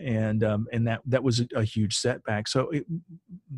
and 0.00 0.42
um, 0.42 0.66
and 0.72 0.86
that 0.86 1.02
that 1.06 1.22
was 1.22 1.42
a, 1.54 1.62
huge 1.62 1.94
setback. 1.94 2.48
So 2.48 2.70
it, 2.70 2.86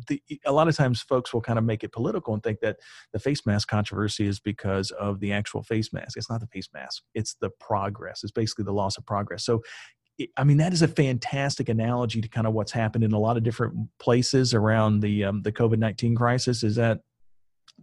the, 0.09 0.21
a 0.45 0.51
lot 0.51 0.67
of 0.67 0.75
times, 0.75 1.01
folks 1.01 1.33
will 1.33 1.41
kind 1.41 1.57
of 1.57 1.63
make 1.63 1.85
it 1.85 1.93
political 1.93 2.33
and 2.33 2.43
think 2.43 2.59
that 2.59 2.77
the 3.13 3.19
face 3.19 3.45
mask 3.45 3.69
controversy 3.69 4.27
is 4.27 4.41
because 4.41 4.91
of 4.91 5.21
the 5.21 5.31
actual 5.31 5.63
face 5.63 5.93
mask. 5.93 6.17
It's 6.17 6.29
not 6.29 6.41
the 6.41 6.47
face 6.47 6.67
mask; 6.73 7.01
it's 7.13 7.35
the 7.39 7.49
progress. 7.61 8.23
It's 8.23 8.31
basically 8.31 8.65
the 8.65 8.73
loss 8.73 8.97
of 8.97 9.05
progress. 9.05 9.45
So 9.45 9.61
I 10.37 10.43
mean, 10.45 10.57
that 10.57 10.71
is 10.71 10.81
a 10.81 10.87
fantastic 10.87 11.67
analogy 11.67 12.21
to 12.21 12.27
kind 12.27 12.47
of 12.47 12.53
what's 12.53 12.71
happened 12.71 13.03
in 13.03 13.11
a 13.11 13.19
lot 13.19 13.35
of 13.35 13.43
different 13.43 13.89
places 13.99 14.53
around 14.53 15.01
the 15.01 15.25
um, 15.25 15.41
the 15.41 15.51
COVID 15.51 15.77
nineteen 15.77 16.15
crisis. 16.15 16.63
Is 16.63 16.75
that 16.75 17.01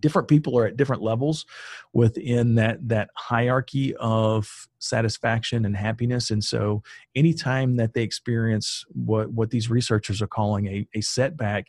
different 0.01 0.29
people 0.29 0.59
are 0.59 0.67
at 0.67 0.79
different 0.79 1.03
levels 1.03 1.45
within 1.93 2.55
that 2.55 2.89
that 2.89 3.11
hierarchy 3.17 3.95
of 3.97 4.67
satisfaction 4.79 5.67
and 5.67 5.77
happiness, 5.77 6.31
and 6.31 6.43
so 6.43 6.83
anytime 7.15 7.77
that 7.77 7.93
they 7.93 8.03
experience 8.03 8.85
what 8.89 9.31
what 9.33 9.51
these 9.51 9.69
researchers 9.69 10.23
are 10.23 10.27
calling 10.27 10.67
a, 10.67 10.89
a 10.95 11.03
setback, 11.03 11.67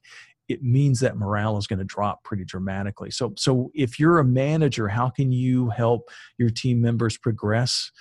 it 0.48 0.64
means 0.64 1.02
that 1.02 1.18
morale 1.18 1.58
is 1.58 1.68
going 1.68 1.80
to 1.80 1.86
drop 1.86 2.24
pretty 2.24 2.46
dramatically. 2.46 3.12
So 3.12 3.34
so 3.38 3.70
if 3.74 4.00
you're 4.00 4.20
a 4.20 4.26
manager, 4.26 4.88
how 4.88 5.10
can 5.10 5.34
you 5.34 5.70
help 5.72 6.10
your 6.38 6.50
team 6.50 6.80
members 6.80 7.18
progress? 7.18 7.92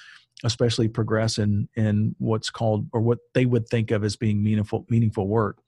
Especially 0.45 0.89
progress 0.89 1.39
in 1.39 1.69
in 1.77 2.15
what's 2.19 2.51
called 2.51 2.89
or 2.93 3.01
what 3.01 3.19
they 3.35 3.47
would 3.47 3.69
think 3.69 3.91
of 3.91 4.05
as 4.05 4.17
being 4.17 4.43
meaningful 4.43 4.87
meaningful 4.89 5.29
work. 5.29 5.59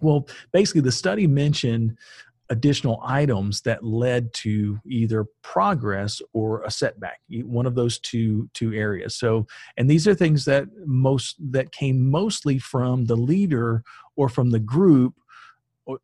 Well 0.00 0.28
basically 0.52 0.82
the 0.82 0.92
study 0.92 1.26
mentioned 1.26 1.96
additional 2.50 3.00
items 3.02 3.62
that 3.62 3.82
led 3.82 4.32
to 4.34 4.78
either 4.86 5.24
progress 5.42 6.20
or 6.34 6.62
a 6.64 6.70
setback 6.70 7.18
one 7.30 7.66
of 7.66 7.74
those 7.74 7.98
two 7.98 8.48
two 8.52 8.72
areas. 8.74 9.16
So 9.16 9.46
and 9.76 9.88
these 9.88 10.06
are 10.06 10.14
things 10.14 10.44
that 10.44 10.66
most 10.84 11.36
that 11.52 11.72
came 11.72 12.10
mostly 12.10 12.58
from 12.58 13.06
the 13.06 13.16
leader 13.16 13.82
or 14.16 14.28
from 14.28 14.50
the 14.50 14.60
group 14.60 15.14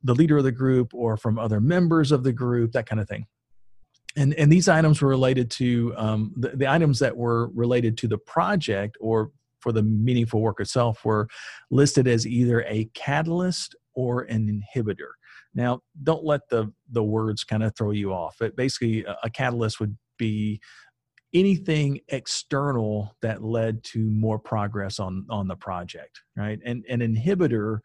the 0.03 0.15
leader 0.15 0.37
of 0.39 0.45
the 0.45 0.53
group 0.53 0.93
or 0.93 1.17
from 1.17 1.39
other 1.39 1.61
members 1.61 2.13
of 2.13 2.23
the 2.23 2.33
group 2.33 2.73
that 2.73 2.87
kind 2.87 3.01
of 3.01 3.09
thing 3.09 3.27
and 4.17 4.35
and 4.35 4.51
these 4.51 4.69
items 4.69 5.01
were 5.01 5.09
related 5.09 5.51
to 5.53 5.95
um, 5.97 6.33
the, 6.37 6.51
the 6.51 6.67
items 6.67 6.99
that 6.99 7.17
were 7.17 7.49
related 7.55 7.97
to 7.99 8.09
the 8.09 8.19
project 8.19 8.97
or 9.01 9.31
for 9.61 9.73
the 9.73 9.83
meaningful 9.83 10.41
work 10.41 10.61
itself 10.61 11.05
were 11.05 11.29
listed 11.71 12.09
as 12.09 12.27
either 12.27 12.63
a 12.63 12.89
catalyst 12.95 13.77
or 13.95 14.23
an 14.23 14.63
inhibitor. 14.77 15.11
Now, 15.55 15.81
don't 16.03 16.25
let 16.25 16.49
the 16.49 16.73
the 16.91 17.05
words 17.05 17.45
kind 17.45 17.63
of 17.63 17.75
throw 17.77 17.91
you 17.91 18.13
off. 18.13 18.41
It 18.41 18.57
basically 18.57 19.05
a, 19.05 19.17
a 19.25 19.31
catalyst 19.31 19.81
would 19.81 19.97
be 20.19 20.61
anything 21.33 22.01
external 22.09 23.17
that 23.23 23.43
led 23.45 23.85
to 23.85 23.99
more 24.11 24.39
progress 24.39 24.99
on 24.99 25.27
on 25.31 25.47
the 25.47 25.57
project 25.57 26.21
right? 26.37 26.59
And 26.65 26.85
an 26.89 27.01
inhibitor 27.01 27.79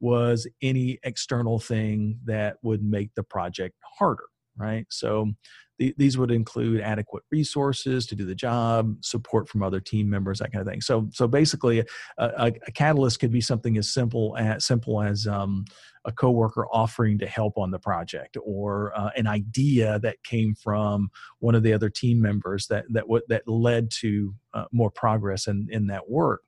was 0.00 0.48
any 0.62 0.98
external 1.04 1.60
thing 1.60 2.18
that 2.24 2.56
would 2.62 2.82
make 2.82 3.14
the 3.14 3.22
project 3.22 3.76
harder 3.98 4.24
right? 4.58 4.86
So 4.90 5.32
these 5.78 6.18
would 6.18 6.30
include 6.30 6.80
adequate 6.80 7.22
resources 7.30 8.06
to 8.06 8.16
do 8.16 8.24
the 8.24 8.34
job 8.34 8.96
support 9.00 9.48
from 9.48 9.62
other 9.62 9.80
team 9.80 10.10
members 10.10 10.38
that 10.38 10.52
kind 10.52 10.60
of 10.60 10.66
thing. 10.66 10.80
So 10.80 11.08
so 11.12 11.28
basically 11.28 11.80
a, 11.80 11.84
a, 12.18 12.52
a 12.66 12.72
catalyst 12.72 13.20
could 13.20 13.30
be 13.30 13.40
something 13.40 13.76
as 13.78 13.92
simple 13.92 14.36
as 14.36 14.66
simple 14.66 15.00
as 15.00 15.26
um, 15.26 15.64
a 16.04 16.12
coworker 16.12 16.66
offering 16.72 17.18
to 17.18 17.26
help 17.26 17.58
on 17.58 17.70
the 17.70 17.78
project 17.78 18.36
or 18.42 18.92
uh, 18.96 19.10
an 19.16 19.26
idea 19.26 19.98
that 20.00 20.16
came 20.24 20.54
from 20.54 21.08
one 21.38 21.54
of 21.54 21.62
the 21.62 21.72
other 21.72 21.90
team 21.90 22.20
members 22.20 22.66
that 22.68 22.84
that 22.90 23.02
w- 23.02 23.22
that 23.28 23.46
led 23.46 23.90
to 24.00 24.34
uh, 24.54 24.64
more 24.72 24.90
progress 24.90 25.46
in 25.46 25.68
in 25.70 25.86
that 25.86 26.08
work 26.10 26.42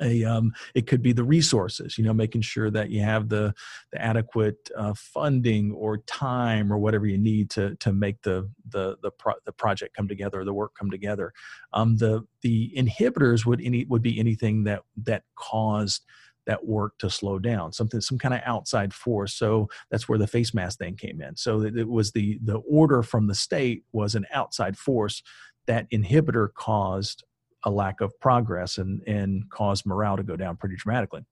a 0.00 0.24
um, 0.24 0.52
it 0.74 0.86
could 0.86 1.02
be 1.02 1.12
the 1.12 1.24
resources 1.24 1.96
you 1.96 2.04
know 2.04 2.12
making 2.12 2.42
sure 2.42 2.70
that 2.70 2.90
you 2.90 3.00
have 3.00 3.28
the 3.28 3.54
the 3.92 4.02
adequate 4.02 4.68
uh, 4.76 4.94
funding 4.94 5.72
or 5.72 5.98
time 5.98 6.72
or 6.72 6.78
whatever 6.78 7.06
you 7.06 7.18
need 7.18 7.50
to 7.50 7.74
to 7.76 7.92
make 7.92 8.20
the 8.22 8.48
the 8.68 8.96
the, 9.02 9.10
pro- 9.10 9.34
the 9.44 9.52
project 9.52 9.94
come 9.94 10.08
together 10.08 10.40
or 10.40 10.44
the 10.44 10.54
work 10.54 10.72
come 10.78 10.90
together. 10.90 11.32
Um, 11.72 11.96
the 11.96 12.24
the 12.42 12.72
inhibitors 12.76 13.46
would 13.46 13.60
any 13.62 13.84
would 13.84 14.02
be 14.02 14.18
anything 14.18 14.64
that 14.64 14.82
that 15.04 15.24
caused 15.36 16.04
that 16.46 16.64
work 16.64 16.96
to 16.98 17.10
slow 17.10 17.38
down 17.38 17.72
something 17.72 18.00
some 18.00 18.18
kind 18.18 18.32
of 18.32 18.40
outside 18.44 18.94
force. 18.94 19.34
So 19.34 19.68
that's 19.90 20.08
where 20.08 20.18
the 20.18 20.28
face 20.28 20.54
mask 20.54 20.78
thing 20.78 20.96
came 20.96 21.20
in. 21.20 21.36
So 21.36 21.62
it 21.62 21.88
was 21.88 22.12
the 22.12 22.38
the 22.42 22.58
order 22.58 23.02
from 23.02 23.26
the 23.26 23.34
state 23.34 23.84
was 23.92 24.14
an 24.14 24.26
outside 24.32 24.78
force. 24.78 25.22
That 25.66 25.90
inhibitor 25.90 26.48
caused 26.54 27.24
a 27.66 27.70
lack 27.70 28.00
of 28.00 28.18
progress 28.20 28.78
and 28.78 29.02
and 29.06 29.48
caused 29.50 29.84
morale 29.84 30.16
to 30.16 30.22
go 30.22 30.36
down 30.36 30.56
pretty 30.56 30.76
dramatically. 30.76 31.22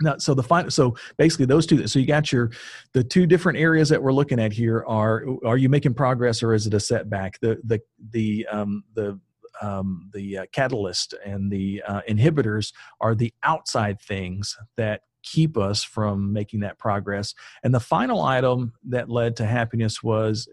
Now 0.00 0.18
so 0.18 0.34
the 0.34 0.42
final 0.42 0.70
so 0.70 0.96
basically 1.16 1.46
those 1.46 1.66
two 1.66 1.86
so 1.86 1.98
you 1.98 2.06
got 2.06 2.30
your 2.32 2.50
the 2.92 3.04
two 3.04 3.26
different 3.26 3.58
areas 3.58 3.88
that 3.88 4.02
we're 4.02 4.12
looking 4.12 4.40
at 4.40 4.52
here 4.52 4.84
are 4.86 5.24
are 5.46 5.56
you 5.56 5.68
making 5.68 5.94
progress 5.94 6.42
or 6.42 6.52
is 6.52 6.66
it 6.66 6.74
a 6.74 6.80
setback? 6.80 7.38
The 7.40 7.60
the 7.64 7.80
the 8.10 8.46
um 8.50 8.84
the 8.94 9.18
um, 9.62 10.10
the 10.12 10.38
uh, 10.38 10.46
catalyst 10.52 11.14
and 11.24 11.50
the 11.50 11.80
uh, 11.86 12.00
inhibitors 12.08 12.72
are 13.00 13.14
the 13.14 13.32
outside 13.44 14.00
things 14.00 14.58
that 14.76 15.02
keep 15.22 15.56
us 15.56 15.82
from 15.82 16.32
making 16.32 16.60
that 16.60 16.78
progress. 16.78 17.34
And 17.62 17.74
the 17.74 17.80
final 17.80 18.22
item 18.22 18.74
that 18.88 19.08
led 19.08 19.36
to 19.36 19.46
happiness 19.46 20.02
was 20.02 20.48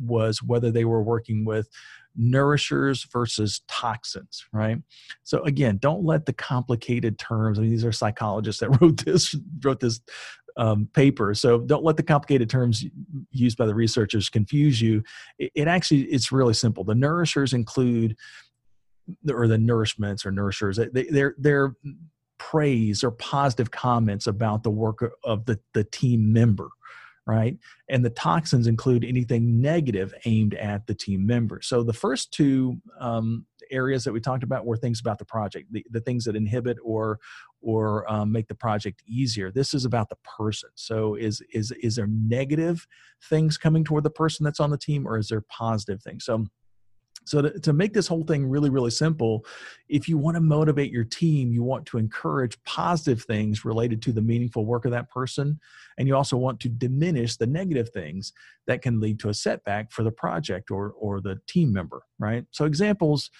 was 0.00 0.42
whether 0.42 0.70
they 0.70 0.84
were 0.84 1.02
working 1.02 1.44
with 1.44 1.68
nourishers 2.16 3.06
versus 3.12 3.62
toxins 3.66 4.46
right 4.52 4.78
so 5.24 5.42
again 5.42 5.76
don't 5.78 6.04
let 6.04 6.26
the 6.26 6.32
complicated 6.32 7.18
terms 7.18 7.58
I 7.58 7.62
mean, 7.62 7.70
these 7.70 7.84
are 7.84 7.92
psychologists 7.92 8.60
that 8.60 8.70
wrote 8.80 9.04
this 9.04 9.34
wrote 9.62 9.80
this 9.80 10.00
um, 10.56 10.88
paper. 10.94 11.34
So 11.34 11.60
don't 11.60 11.84
let 11.84 11.96
the 11.96 12.02
complicated 12.02 12.48
terms 12.48 12.84
used 13.30 13.58
by 13.58 13.66
the 13.66 13.74
researchers 13.74 14.28
confuse 14.28 14.80
you. 14.80 15.02
It, 15.38 15.52
it 15.54 15.68
actually 15.68 16.02
it's 16.02 16.32
really 16.32 16.54
simple. 16.54 16.84
The 16.84 16.94
nourishers 16.94 17.52
include, 17.52 18.16
or 19.28 19.48
the 19.48 19.56
nourishments 19.56 20.24
or 20.24 20.30
nourishers. 20.30 20.78
They, 20.92 21.04
they're 21.04 21.34
they're 21.38 21.74
praise 22.38 23.04
or 23.04 23.10
positive 23.12 23.70
comments 23.70 24.26
about 24.26 24.62
the 24.62 24.70
work 24.70 25.04
of 25.24 25.44
the, 25.46 25.58
the 25.72 25.84
team 25.84 26.32
member 26.32 26.68
right? 27.26 27.56
And 27.88 28.04
the 28.04 28.10
toxins 28.10 28.66
include 28.66 29.04
anything 29.04 29.60
negative 29.60 30.12
aimed 30.24 30.54
at 30.54 30.86
the 30.86 30.94
team 30.94 31.26
member. 31.26 31.60
So 31.62 31.82
the 31.82 31.92
first 31.92 32.32
two 32.32 32.76
um, 33.00 33.46
areas 33.70 34.04
that 34.04 34.12
we 34.12 34.20
talked 34.20 34.42
about 34.42 34.66
were 34.66 34.76
things 34.76 35.00
about 35.00 35.18
the 35.18 35.24
project, 35.24 35.72
the, 35.72 35.84
the 35.90 36.00
things 36.00 36.24
that 36.24 36.36
inhibit 36.36 36.76
or 36.84 37.18
or 37.60 38.10
um, 38.12 38.30
make 38.30 38.46
the 38.46 38.54
project 38.54 39.02
easier. 39.06 39.50
This 39.50 39.72
is 39.72 39.86
about 39.86 40.10
the 40.10 40.16
person. 40.16 40.68
So 40.74 41.14
is 41.14 41.42
is 41.52 41.72
is 41.82 41.96
there 41.96 42.08
negative 42.08 42.86
things 43.22 43.56
coming 43.56 43.84
toward 43.84 44.04
the 44.04 44.10
person 44.10 44.44
that's 44.44 44.60
on 44.60 44.70
the 44.70 44.78
team, 44.78 45.06
or 45.06 45.16
is 45.18 45.28
there 45.28 45.42
positive 45.48 46.02
things? 46.02 46.24
So 46.26 46.46
so 47.24 47.40
to, 47.40 47.58
to 47.60 47.72
make 47.72 47.94
this 47.94 48.06
whole 48.06 48.24
thing 48.24 48.46
really, 48.46 48.70
really 48.70 48.90
simple, 48.90 49.44
if 49.88 50.08
you 50.08 50.18
want 50.18 50.36
to 50.36 50.40
motivate 50.40 50.92
your 50.92 51.04
team, 51.04 51.52
you 51.52 51.62
want 51.62 51.86
to 51.86 51.98
encourage 51.98 52.62
positive 52.64 53.22
things 53.22 53.64
related 53.64 54.02
to 54.02 54.12
the 54.12 54.20
meaningful 54.20 54.66
work 54.66 54.84
of 54.84 54.90
that 54.90 55.10
person, 55.10 55.58
and 55.98 56.06
you 56.06 56.14
also 56.14 56.36
want 56.36 56.60
to 56.60 56.68
diminish 56.68 57.36
the 57.36 57.46
negative 57.46 57.88
things 57.90 58.32
that 58.66 58.82
can 58.82 59.00
lead 59.00 59.18
to 59.20 59.28
a 59.30 59.34
setback 59.34 59.90
for 59.90 60.02
the 60.02 60.10
project 60.10 60.70
or 60.70 60.92
or 60.98 61.20
the 61.20 61.40
team 61.46 61.72
member, 61.72 62.02
right? 62.18 62.44
So 62.50 62.64
examples 62.64 63.30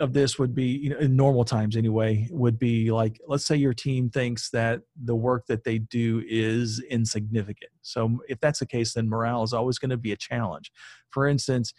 of 0.00 0.12
this 0.12 0.38
would 0.38 0.54
be 0.54 0.64
you 0.64 0.90
know 0.90 0.98
in 0.98 1.14
normal 1.14 1.44
times 1.44 1.76
anyway 1.76 2.26
would 2.30 2.58
be 2.58 2.90
like 2.90 3.20
let's 3.28 3.46
say 3.46 3.54
your 3.54 3.74
team 3.74 4.10
thinks 4.10 4.50
that 4.50 4.80
the 5.04 5.14
work 5.14 5.46
that 5.46 5.64
they 5.64 5.78
do 5.78 6.24
is 6.26 6.82
insignificant 6.90 7.70
so 7.82 8.18
if 8.26 8.40
that's 8.40 8.58
the 8.58 8.66
case 8.66 8.94
then 8.94 9.08
morale 9.08 9.44
is 9.44 9.52
always 9.52 9.78
going 9.78 9.90
to 9.90 9.96
be 9.96 10.10
a 10.10 10.16
challenge 10.16 10.72
for 11.10 11.28
instance 11.28 11.72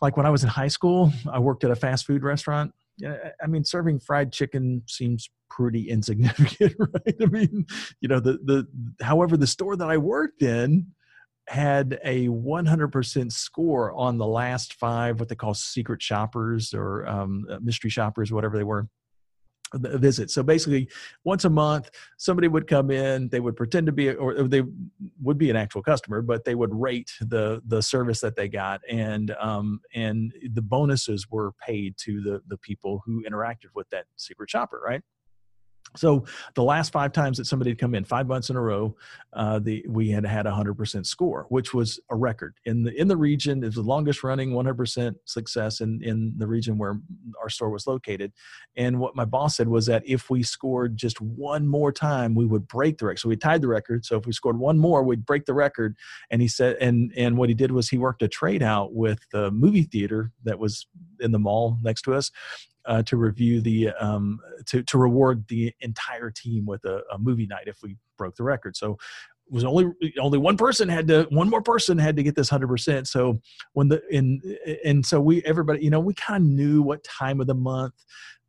like 0.00 0.16
when 0.16 0.26
I 0.26 0.30
was 0.30 0.42
in 0.42 0.48
high 0.48 0.68
school, 0.68 1.12
I 1.30 1.38
worked 1.38 1.64
at 1.64 1.70
a 1.70 1.76
fast 1.76 2.06
food 2.06 2.22
restaurant. 2.22 2.72
I 3.04 3.46
mean, 3.46 3.64
serving 3.64 4.00
fried 4.00 4.32
chicken 4.32 4.82
seems 4.86 5.28
pretty 5.50 5.90
insignificant, 5.90 6.74
right? 6.78 7.14
I 7.20 7.26
mean, 7.26 7.66
you 8.00 8.08
know, 8.08 8.20
the 8.20 8.38
the 8.44 9.04
however, 9.04 9.36
the 9.36 9.46
store 9.46 9.76
that 9.76 9.90
I 9.90 9.98
worked 9.98 10.42
in 10.42 10.86
had 11.48 12.00
a 12.02 12.26
100% 12.26 13.30
score 13.30 13.92
on 13.92 14.18
the 14.18 14.26
last 14.26 14.74
five 14.74 15.20
what 15.20 15.28
they 15.28 15.36
call 15.36 15.54
secret 15.54 16.02
shoppers 16.02 16.74
or 16.74 17.06
um, 17.06 17.46
mystery 17.62 17.90
shoppers, 17.90 18.32
whatever 18.32 18.56
they 18.56 18.64
were 18.64 18.88
visit. 19.78 20.30
So 20.30 20.42
basically, 20.42 20.88
once 21.24 21.44
a 21.44 21.50
month, 21.50 21.90
somebody 22.16 22.48
would 22.48 22.66
come 22.66 22.90
in. 22.90 23.28
They 23.28 23.40
would 23.40 23.56
pretend 23.56 23.86
to 23.86 23.92
be, 23.92 24.10
or 24.10 24.48
they 24.48 24.62
would 25.22 25.38
be 25.38 25.50
an 25.50 25.56
actual 25.56 25.82
customer, 25.82 26.22
but 26.22 26.44
they 26.44 26.54
would 26.54 26.74
rate 26.74 27.12
the 27.20 27.62
the 27.66 27.82
service 27.82 28.20
that 28.20 28.36
they 28.36 28.48
got, 28.48 28.80
and 28.90 29.34
um, 29.40 29.80
and 29.94 30.32
the 30.52 30.62
bonuses 30.62 31.30
were 31.30 31.52
paid 31.64 31.96
to 31.98 32.20
the 32.20 32.42
the 32.48 32.58
people 32.58 33.02
who 33.04 33.24
interacted 33.28 33.68
with 33.74 33.88
that 33.90 34.06
secret 34.16 34.50
shopper, 34.50 34.80
right? 34.84 35.02
So 35.96 36.24
the 36.54 36.62
last 36.62 36.92
five 36.92 37.12
times 37.12 37.38
that 37.38 37.46
somebody 37.46 37.70
had 37.70 37.78
come 37.78 37.94
in, 37.94 38.04
five 38.04 38.26
months 38.26 38.50
in 38.50 38.56
a 38.56 38.60
row, 38.60 38.96
uh, 39.32 39.58
the 39.58 39.84
we 39.88 40.10
had 40.10 40.26
had 40.26 40.46
a 40.46 40.50
hundred 40.50 40.74
percent 40.74 41.06
score, 41.06 41.46
which 41.48 41.72
was 41.72 42.00
a 42.10 42.16
record 42.16 42.54
in 42.64 42.82
the 42.82 42.92
in 42.98 43.08
the 43.08 43.16
region. 43.16 43.62
It 43.62 43.66
was 43.66 43.74
the 43.76 43.82
longest 43.82 44.24
running 44.24 44.52
one 44.52 44.64
hundred 44.64 44.78
percent 44.78 45.16
success 45.24 45.80
in 45.80 46.02
in 46.02 46.34
the 46.36 46.46
region 46.46 46.78
where 46.78 47.00
our 47.40 47.48
store 47.48 47.70
was 47.70 47.86
located. 47.86 48.32
And 48.76 48.98
what 48.98 49.16
my 49.16 49.24
boss 49.24 49.56
said 49.56 49.68
was 49.68 49.86
that 49.86 50.02
if 50.06 50.28
we 50.28 50.42
scored 50.42 50.96
just 50.96 51.20
one 51.20 51.66
more 51.66 51.92
time, 51.92 52.34
we 52.34 52.46
would 52.46 52.66
break 52.66 52.98
the 52.98 53.06
record. 53.06 53.20
So 53.20 53.28
we 53.28 53.36
tied 53.36 53.62
the 53.62 53.68
record. 53.68 54.04
So 54.04 54.16
if 54.16 54.26
we 54.26 54.32
scored 54.32 54.58
one 54.58 54.78
more, 54.78 55.02
we'd 55.02 55.26
break 55.26 55.46
the 55.46 55.54
record. 55.54 55.96
And 56.30 56.42
he 56.42 56.48
said, 56.48 56.76
and 56.80 57.12
and 57.16 57.36
what 57.36 57.48
he 57.48 57.54
did 57.54 57.72
was 57.72 57.88
he 57.88 57.98
worked 57.98 58.22
a 58.22 58.28
trade 58.28 58.62
out 58.62 58.94
with 58.94 59.20
the 59.32 59.50
movie 59.50 59.84
theater 59.84 60.32
that 60.44 60.58
was 60.58 60.86
in 61.20 61.32
the 61.32 61.38
mall 61.38 61.78
next 61.82 62.02
to 62.02 62.14
us 62.14 62.30
uh, 62.86 63.02
to 63.02 63.16
review 63.16 63.60
the 63.60 63.90
um, 64.00 64.38
to 64.66 64.82
to 64.82 64.98
reward 64.98 65.46
the 65.48 65.72
entire 65.80 66.30
team 66.30 66.66
with 66.66 66.84
a, 66.84 67.02
a, 67.12 67.18
movie 67.18 67.46
night 67.46 67.64
if 67.66 67.82
we 67.82 67.96
broke 68.16 68.36
the 68.36 68.44
record. 68.44 68.76
So 68.76 68.92
it 68.92 69.52
was 69.52 69.64
only 69.64 69.86
only 70.20 70.38
one 70.38 70.56
person 70.56 70.88
had 70.88 71.08
to 71.08 71.26
one 71.30 71.50
more 71.50 71.62
person 71.62 71.98
had 71.98 72.16
to 72.16 72.22
get 72.22 72.34
this 72.34 72.48
hundred 72.48 72.68
percent. 72.68 73.08
So 73.08 73.40
when 73.72 73.88
the 73.88 74.02
in 74.14 74.40
and 74.84 75.04
so 75.04 75.20
we 75.20 75.42
everybody 75.44 75.82
you 75.82 75.90
know 75.90 76.00
we 76.00 76.14
kind 76.14 76.44
of 76.44 76.50
knew 76.50 76.82
what 76.82 77.04
time 77.04 77.40
of 77.40 77.46
the 77.46 77.54
month 77.54 77.94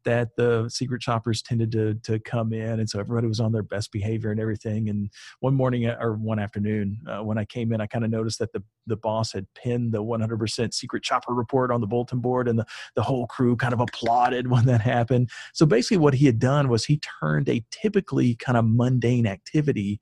that 0.07 0.37
the 0.37 0.69
secret 0.69 1.03
shoppers 1.03 1.41
tended 1.41 1.69
to 1.73 1.95
to 1.95 2.17
come 2.19 2.53
in, 2.53 2.79
and 2.79 2.89
so 2.89 2.97
everybody 2.97 3.27
was 3.27 3.41
on 3.41 3.51
their 3.51 3.61
best 3.61 3.91
behavior 3.91 4.31
and 4.31 4.39
everything. 4.39 4.87
And 4.87 5.09
one 5.41 5.53
morning 5.53 5.85
uh, 5.85 5.97
or 5.99 6.13
one 6.13 6.39
afternoon, 6.39 7.01
uh, 7.05 7.21
when 7.25 7.37
I 7.37 7.43
came 7.43 7.73
in, 7.73 7.81
I 7.81 7.87
kind 7.87 8.05
of 8.05 8.09
noticed 8.09 8.39
that 8.39 8.53
the 8.53 8.63
the 8.85 8.95
boss 8.95 9.33
had 9.33 9.45
pinned 9.53 9.91
the 9.91 10.01
100% 10.01 10.73
secret 10.73 11.05
shopper 11.05 11.33
report 11.33 11.71
on 11.71 11.81
the 11.81 11.87
bulletin 11.87 12.19
board, 12.19 12.47
and 12.47 12.57
the 12.57 12.65
the 12.95 13.03
whole 13.03 13.27
crew 13.27 13.57
kind 13.57 13.73
of 13.73 13.81
applauded 13.81 14.47
when 14.51 14.65
that 14.65 14.79
happened. 14.79 15.29
So 15.53 15.65
basically, 15.65 15.97
what 15.97 16.13
he 16.13 16.25
had 16.25 16.39
done 16.39 16.69
was 16.69 16.85
he 16.85 17.01
turned 17.19 17.49
a 17.49 17.63
typically 17.69 18.35
kind 18.35 18.57
of 18.57 18.63
mundane 18.65 19.27
activity 19.27 19.99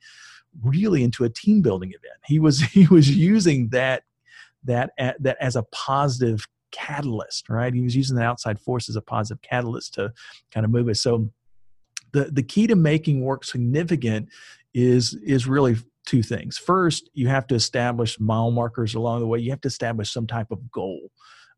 really 0.63 1.03
into 1.03 1.23
a 1.23 1.29
team 1.29 1.63
building 1.63 1.89
event. 1.89 2.19
He 2.25 2.37
was 2.37 2.61
he 2.77 2.85
was 2.85 3.09
using 3.09 3.69
that 3.69 4.03
that 4.65 4.91
that 4.97 5.37
as 5.41 5.55
a 5.55 5.63
positive 5.71 6.45
catalyst, 6.75 7.49
right? 7.49 7.73
He 7.73 7.81
was 7.81 7.95
using 7.95 8.15
the 8.15 8.23
outside 8.23 8.59
force 8.59 8.89
as 8.89 8.95
a 8.95 9.01
positive 9.01 9.41
catalyst 9.41 9.93
to 9.95 10.11
kind 10.51 10.65
of 10.65 10.71
move 10.71 10.89
it. 10.89 10.95
So 10.97 11.29
the 12.11 12.25
the 12.25 12.43
key 12.43 12.67
to 12.67 12.75
making 12.75 13.21
work 13.21 13.43
significant 13.43 14.29
is 14.73 15.13
is 15.23 15.47
really 15.47 15.77
two 16.05 16.21
things. 16.21 16.57
First, 16.57 17.09
you 17.13 17.27
have 17.27 17.47
to 17.47 17.55
establish 17.55 18.19
mile 18.19 18.51
markers 18.51 18.95
along 18.95 19.21
the 19.21 19.27
way. 19.27 19.39
You 19.39 19.51
have 19.51 19.61
to 19.61 19.67
establish 19.67 20.11
some 20.11 20.27
type 20.27 20.51
of 20.51 20.71
goal. 20.71 21.11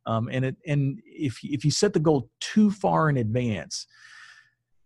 Um, 0.06 0.30
and 0.32 0.46
it, 0.46 0.56
and 0.66 1.00
if 1.06 1.40
if 1.44 1.66
you 1.66 1.72
set 1.72 1.94
the 1.94 2.00
goal 2.00 2.30
too 2.40 2.72
far 2.72 3.10
in 3.10 3.18
advance, 3.18 3.88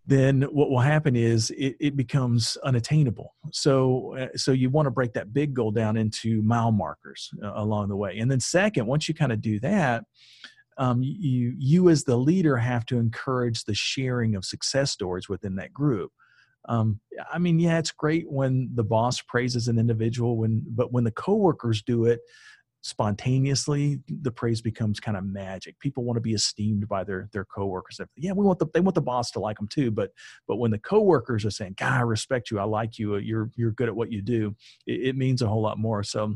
then 0.06 0.42
what 0.44 0.70
will 0.70 0.80
happen 0.80 1.16
is 1.16 1.52
it, 1.52 1.76
it 1.80 1.96
becomes 1.96 2.58
unattainable. 2.64 3.36
So, 3.52 4.18
uh, 4.18 4.28
so 4.36 4.52
you 4.52 4.70
want 4.70 4.88
to 4.88 4.92
break 4.92 5.14
that 5.14 5.34
big 5.34 5.54
goal 5.54 5.72
down 5.72 5.96
into 5.96 6.42
mile 6.42 6.72
markers 6.72 7.30
uh, 7.44 7.52
along 7.56 7.90
the 7.90 7.96
way. 7.96 8.18
And 8.18 8.30
then, 8.30 8.40
second, 8.40 8.88
once 8.88 9.08
you 9.08 9.14
kind 9.14 9.32
of 9.32 9.42
do 9.42 9.60
that, 9.60 10.04
um, 10.78 11.04
you 11.04 11.54
you 11.58 11.90
as 11.90 12.04
the 12.04 12.18
leader 12.18 12.58
have 12.58 12.86
to 12.88 12.98
encourage 12.98 13.64
the 13.64 13.76
sharing 13.76 14.36
of 14.36 14.44
success 14.46 14.92
stories 14.92 15.30
within 15.30 15.56
that 15.58 15.74
group. 15.74 16.12
Um, 16.68 17.00
I 17.32 17.38
mean, 17.38 17.60
yeah, 17.60 17.78
it's 17.78 17.92
great 17.92 18.26
when 18.30 18.70
the 18.74 18.84
boss 18.84 19.22
praises 19.22 19.68
an 19.68 19.78
individual, 19.78 20.38
when 20.38 20.64
but 20.68 20.92
when 20.92 21.04
the 21.04 21.12
coworkers 21.12 21.84
do 21.84 22.06
it, 22.06 22.22
spontaneously 22.82 24.00
the 24.08 24.32
praise 24.32 24.60
becomes 24.60 25.00
kind 25.00 25.16
of 25.16 25.24
magic 25.24 25.78
people 25.80 26.04
want 26.04 26.18
to 26.18 26.22
be 26.22 26.34
esteemed 26.34 26.88
by 26.88 27.04
their 27.04 27.30
their 27.32 27.46
coworkers 27.46 28.02
yeah 28.18 28.32
we 28.32 28.44
want 28.44 28.58
the 28.58 28.66
they 28.74 28.80
want 28.80 28.96
the 28.96 29.02
boss 29.02 29.30
to 29.30 29.40
like 29.40 29.58
them 29.58 29.68
too 29.68 29.92
but 29.92 30.12
but 30.48 30.58
when 30.58 30.72
the 30.72 30.80
coworkers 30.80 31.46
are 31.46 31.52
saying 31.52 31.74
god 31.78 31.94
i 31.94 32.02
respect 32.02 32.50
you 32.50 32.60
i 32.60 32.64
like 32.64 32.98
you 32.98 33.18
you're 33.18 33.52
you're 33.56 33.72
good 33.72 33.88
at 33.88 33.96
what 33.96 34.12
you 34.12 34.22
do 34.22 34.56
it, 34.88 35.10
it 35.10 35.16
means 35.16 35.42
a 35.42 35.48
whole 35.48 35.62
lot 35.62 35.78
more 35.78 36.02
so 36.04 36.36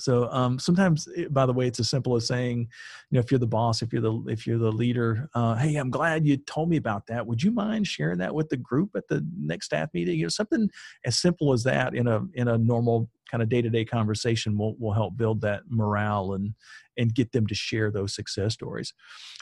so 0.00 0.30
um, 0.30 0.58
sometimes, 0.58 1.08
eh, 1.16 1.26
by 1.30 1.46
the 1.46 1.52
way, 1.52 1.66
it's 1.66 1.80
as 1.80 1.90
simple 1.90 2.16
as 2.16 2.26
saying, 2.26 2.60
you 2.60 2.66
know, 3.10 3.20
if 3.20 3.30
you're 3.30 3.38
the 3.38 3.46
boss, 3.46 3.82
if 3.82 3.92
you're 3.92 4.02
the 4.02 4.24
if 4.28 4.46
you're 4.46 4.58
the 4.58 4.72
leader, 4.72 5.28
uh, 5.34 5.54
hey, 5.56 5.76
I'm 5.76 5.90
glad 5.90 6.26
you 6.26 6.36
told 6.38 6.70
me 6.70 6.76
about 6.76 7.06
that. 7.08 7.26
Would 7.26 7.42
you 7.42 7.50
mind 7.50 7.86
sharing 7.86 8.18
that 8.18 8.34
with 8.34 8.48
the 8.48 8.56
group 8.56 8.90
at 8.96 9.06
the 9.08 9.26
next 9.38 9.66
staff 9.66 9.90
meeting? 9.92 10.18
You 10.18 10.24
know, 10.24 10.30
something 10.30 10.68
as 11.04 11.18
simple 11.18 11.52
as 11.52 11.62
that 11.64 11.94
in 11.94 12.06
a 12.06 12.22
in 12.34 12.48
a 12.48 12.58
normal 12.58 13.08
kind 13.30 13.42
of 13.42 13.48
day-to-day 13.48 13.84
conversation 13.84 14.58
will, 14.58 14.74
will 14.78 14.92
help 14.92 15.16
build 15.16 15.40
that 15.42 15.62
morale 15.68 16.34
and 16.34 16.54
and 16.96 17.14
get 17.14 17.32
them 17.32 17.46
to 17.46 17.54
share 17.54 17.90
those 17.90 18.14
success 18.14 18.52
stories. 18.52 18.92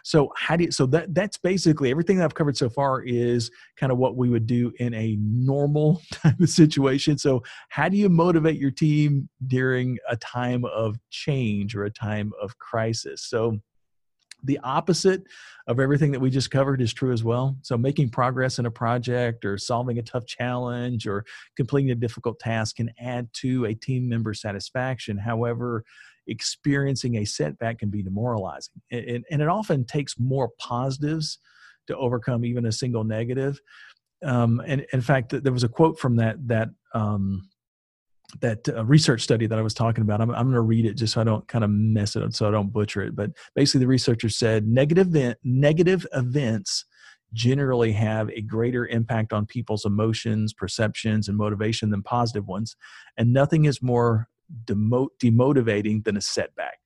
So 0.05 0.33
how 0.37 0.57
do 0.57 0.65
you 0.65 0.71
so 0.71 0.87
that 0.87 1.15
that's 1.15 1.39
basically 1.39 1.91
everything 1.91 2.19
that 2.19 2.25
i've 2.25 2.35
covered 2.35 2.57
so 2.57 2.69
far 2.69 3.03
is 3.03 3.51
kind 3.77 3.91
of 3.91 3.99
what 3.99 4.17
we 4.17 4.29
would 4.29 4.47
do 4.47 4.73
in 4.79 4.95
a 4.95 5.17
normal 5.21 6.01
type 6.13 6.39
of 6.41 6.49
situation. 6.49 7.19
So 7.19 7.43
how 7.71 7.89
do 7.89 7.97
you 7.97 8.09
motivate 8.09 8.59
your 8.59 8.71
team 8.71 9.29
during 9.47 9.99
a 10.09 10.17
time 10.17 10.65
of 10.67 10.97
change 11.11 11.75
or 11.75 11.85
a 11.85 11.91
time 11.91 12.33
of 12.41 12.59
crisis? 12.59 13.23
So 13.23 13.59
the 14.45 14.59
opposite 14.63 15.23
of 15.67 15.81
everything 15.81 16.13
that 16.13 16.21
we 16.21 16.31
just 16.31 16.51
covered 16.51 16.81
is 16.81 16.93
true 16.93 17.13
as 17.13 17.25
well. 17.25 17.57
So, 17.63 17.77
making 17.77 18.11
progress 18.11 18.59
in 18.59 18.67
a 18.67 18.71
project 18.71 19.45
or 19.45 19.59
solving 19.59 19.99
a 19.99 20.03
tough 20.03 20.27
challenge 20.27 21.07
or 21.07 21.25
completing 21.57 21.91
a 21.91 21.95
difficult 21.95 22.39
task 22.39 22.77
can 22.77 22.91
add 23.01 23.29
to 23.35 23.67
a 23.67 23.75
team 23.75 24.09
member 24.09 24.35
satisfaction. 24.35 25.19
However, 25.19 25.85
experiencing 26.29 27.17
a 27.17 27.25
setback 27.25 27.79
can 27.79 27.91
be 27.91 28.03
demoralizing. 28.03 28.75
And, 28.91 29.25
and 29.31 29.43
it 29.43 29.49
often 29.49 29.85
takes 29.85 30.19
more 30.19 30.51
positives 30.59 31.39
to 31.87 31.97
overcome 31.97 32.45
even 32.45 32.67
a 32.67 32.73
single 32.73 33.05
negative. 33.05 33.59
Um, 34.25 34.61
and 34.67 34.87
in 34.93 35.01
fact, 35.01 35.31
there 35.31 35.53
was 35.53 35.65
a 35.65 35.69
quote 35.69 35.99
from 35.99 36.17
that, 36.17 36.37
that, 36.49 36.69
um, 36.95 37.49
that 38.41 38.69
uh, 38.69 38.85
research 38.85 39.23
study 39.23 39.47
that 39.47 39.59
I 39.59 39.63
was 39.63 39.75
talking 39.75 40.03
about. 40.03 40.21
I'm, 40.21 40.31
I'm 40.31 40.45
going 40.45 40.55
to 40.55 40.61
read 40.61 40.85
it 40.85 40.95
just 40.95 41.15
so 41.15 41.21
I 41.21 41.25
don't 41.25 41.47
kind 41.49 41.65
of 41.65 41.71
mess 41.71 42.15
it 42.15 42.23
up, 42.23 42.33
so 42.33 42.47
I 42.47 42.51
don't 42.51 42.73
butcher 42.73 43.03
it. 43.03 43.17
But 43.17 43.31
basically, 43.55 43.81
the 43.81 43.87
researcher 43.87 44.29
said 44.29 44.67
negative 44.67 45.09
event, 45.09 45.39
negative 45.45 46.07
events 46.13 46.85
generally 47.33 47.93
have 47.93 48.31
a 48.31 48.41
greater 48.41 48.87
impact 48.87 49.33
on 49.33 49.47
people's 49.47 49.85
emotions, 49.85 50.53
perceptions, 50.53 51.29
and 51.29 51.37
motivation 51.37 51.91
than 51.91 52.03
positive 52.03 52.47
ones, 52.47 52.77
and 53.17 53.33
nothing 53.33 53.65
is 53.65 53.83
more 53.83 54.29
demo- 54.65 55.11
demotivating 55.23 56.05
than 56.05 56.17
a 56.17 56.23
setback. 56.23 56.79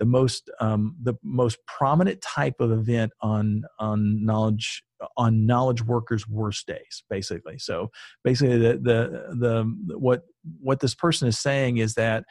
The 0.00 0.06
most 0.06 0.50
um, 0.60 0.96
the 1.02 1.14
most 1.22 1.58
prominent 1.66 2.20
type 2.20 2.56
of 2.60 2.72
event 2.72 3.12
on 3.20 3.62
on 3.78 4.24
knowledge 4.24 4.82
on 5.16 5.46
knowledge 5.46 5.82
workers 5.82 6.28
worst 6.28 6.66
days 6.66 7.02
basically. 7.08 7.58
So 7.58 7.90
basically 8.22 8.58
the 8.58 8.72
the 8.74 9.36
the 9.36 9.98
what 9.98 10.22
what 10.60 10.80
this 10.80 10.94
person 10.94 11.28
is 11.28 11.38
saying 11.38 11.78
is 11.78 11.94
that 11.94 12.24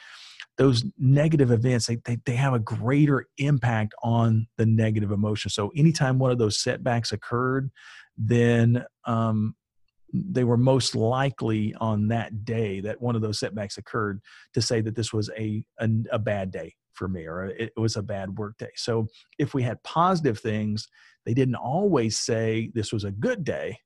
those 0.58 0.84
negative 1.00 1.52
events 1.52 1.88
they, 1.88 1.98
they, 2.06 2.18
they 2.26 2.36
have 2.36 2.54
a 2.54 2.60
greater 2.60 3.26
impact 3.38 3.94
on 4.04 4.48
the 4.58 4.66
negative 4.66 5.12
emotion. 5.12 5.50
So 5.50 5.72
anytime 5.76 6.20
one 6.20 6.32
of 6.32 6.38
those 6.38 6.62
setbacks 6.62 7.12
occurred 7.12 7.72
then 8.18 8.86
um, 9.06 9.56
they 10.14 10.44
were 10.44 10.58
most 10.58 10.96
likely 10.96 11.74
on 11.82 12.08
that 12.08 12.46
day 12.46 12.80
that 12.80 13.02
one 13.02 13.16
of 13.16 13.22
those 13.22 13.40
setbacks 13.40 13.78
occurred 13.78 14.22
to 14.54 14.62
say 14.62 14.80
that 14.80 14.96
this 14.96 15.12
was 15.12 15.30
a, 15.38 15.64
a, 15.80 15.90
a 16.12 16.20
bad 16.20 16.52
day 16.52 16.74
for 16.94 17.08
me 17.08 17.26
or 17.26 17.46
it 17.46 17.74
was 17.76 17.96
a 17.96 18.04
bad 18.04 18.38
work 18.38 18.56
day 18.60 18.70
so 18.76 19.08
if 19.40 19.56
we 19.56 19.64
had 19.64 19.82
positive 19.82 20.38
things 20.40 20.88
they 21.26 21.34
didn't 21.34 21.56
always 21.56 22.20
say 22.20 22.72
this 22.74 22.92
was 22.92 23.04
a 23.04 23.12
good 23.12 23.44
day, 23.44 23.78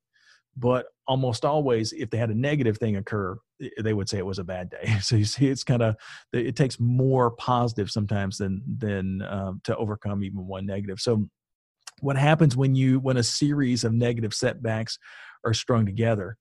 but 0.55 0.87
almost 1.07 1.45
always, 1.45 1.93
if 1.93 2.09
they 2.09 2.17
had 2.17 2.31
a 2.31 2.35
negative 2.35 2.77
thing 2.77 2.97
occur, 2.97 3.37
they 3.81 3.93
would 3.93 4.09
say 4.09 4.17
it 4.17 4.25
was 4.25 4.39
a 4.39 4.43
bad 4.43 4.69
day. 4.69 4.97
So 5.01 5.15
you 5.15 5.25
see, 5.25 5.47
it's 5.47 5.63
kind 5.63 5.83
of 5.83 5.95
it 6.33 6.55
takes 6.55 6.79
more 6.79 7.31
positive 7.31 7.91
sometimes 7.91 8.37
than 8.37 8.61
than 8.77 9.21
um, 9.21 9.61
to 9.65 9.75
overcome 9.77 10.23
even 10.23 10.47
one 10.47 10.65
negative. 10.65 10.99
So 10.99 11.29
what 12.01 12.17
happens 12.17 12.55
when 12.55 12.75
you 12.75 12.99
when 12.99 13.17
a 13.17 13.23
series 13.23 13.83
of 13.83 13.93
negative 13.93 14.33
setbacks 14.33 14.97
are 15.47 15.53
strung 15.53 15.85
together? 15.85 16.37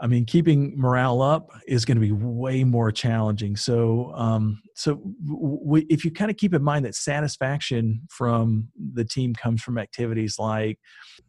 I 0.00 0.06
mean, 0.06 0.26
keeping 0.26 0.78
morale 0.78 1.20
up 1.20 1.50
is 1.66 1.84
going 1.84 1.96
to 1.96 2.00
be 2.00 2.12
way 2.12 2.62
more 2.62 2.92
challenging. 2.92 3.56
So, 3.56 4.12
um, 4.14 4.62
so 4.74 5.02
w- 5.26 5.86
if 5.90 6.04
you 6.04 6.12
kind 6.12 6.30
of 6.30 6.36
keep 6.36 6.54
in 6.54 6.62
mind 6.62 6.84
that 6.84 6.94
satisfaction 6.94 8.02
from 8.08 8.68
the 8.94 9.04
team 9.04 9.34
comes 9.34 9.60
from 9.60 9.76
activities 9.76 10.38
like 10.38 10.78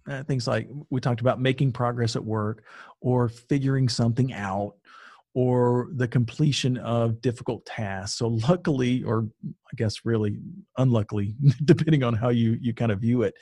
uh, 0.07 0.23
things 0.23 0.47
like 0.47 0.69
we 0.91 1.01
talked 1.01 1.21
about 1.21 1.41
making 1.41 1.71
progress 1.71 2.15
at 2.15 2.23
work, 2.23 2.63
or 3.01 3.29
figuring 3.29 3.89
something 3.89 4.33
out, 4.33 4.73
or 5.33 5.89
the 5.95 6.07
completion 6.07 6.77
of 6.77 7.21
difficult 7.21 7.65
tasks. 7.65 8.19
So, 8.19 8.27
luckily, 8.27 9.01
or 9.03 9.27
I 9.47 9.75
guess 9.77 10.05
really 10.05 10.37
unluckily, 10.77 11.35
depending 11.65 12.03
on 12.03 12.13
how 12.13 12.29
you 12.29 12.55
you 12.61 12.75
kind 12.75 12.91
of 12.91 12.99
view 12.99 13.23
it, 13.23 13.33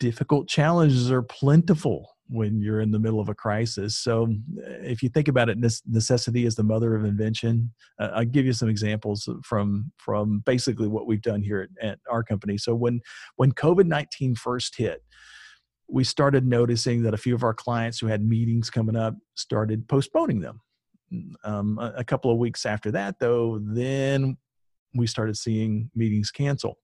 difficult 0.00 0.48
challenges 0.48 1.10
are 1.10 1.22
plentiful 1.22 2.10
when 2.28 2.60
you're 2.60 2.80
in 2.80 2.90
the 2.90 2.98
middle 2.98 3.20
of 3.20 3.28
a 3.28 3.34
crisis. 3.34 3.98
So, 3.98 4.28
if 4.56 5.02
you 5.02 5.08
think 5.08 5.28
about 5.28 5.48
it, 5.48 5.58
necessity 5.86 6.46
is 6.46 6.54
the 6.54 6.62
mother 6.62 6.94
of 6.94 7.04
invention. 7.04 7.72
Uh, 7.98 8.10
I'll 8.14 8.24
give 8.24 8.46
you 8.46 8.52
some 8.52 8.68
examples 8.68 9.28
from 9.42 9.92
from 9.98 10.42
basically 10.46 10.88
what 10.88 11.06
we've 11.06 11.22
done 11.22 11.42
here 11.42 11.68
at, 11.80 11.90
at 11.90 11.98
our 12.10 12.22
company. 12.22 12.58
So, 12.58 12.74
when 12.74 13.00
when 13.36 13.52
COVID 13.52 13.86
nineteen 13.86 14.34
first 14.34 14.76
hit, 14.76 15.02
we 15.88 16.04
started 16.04 16.46
noticing 16.46 17.02
that 17.02 17.14
a 17.14 17.18
few 17.18 17.34
of 17.34 17.44
our 17.44 17.54
clients 17.54 17.98
who 17.98 18.06
had 18.06 18.24
meetings 18.24 18.70
coming 18.70 18.96
up 18.96 19.14
started 19.34 19.88
postponing 19.88 20.40
them. 20.40 20.60
Um, 21.44 21.78
a, 21.78 21.92
a 21.98 22.04
couple 22.04 22.30
of 22.30 22.38
weeks 22.38 22.66
after 22.66 22.90
that, 22.92 23.20
though, 23.20 23.60
then 23.62 24.36
we 24.94 25.06
started 25.06 25.36
seeing 25.36 25.90
meetings 25.94 26.30
cancel 26.30 26.78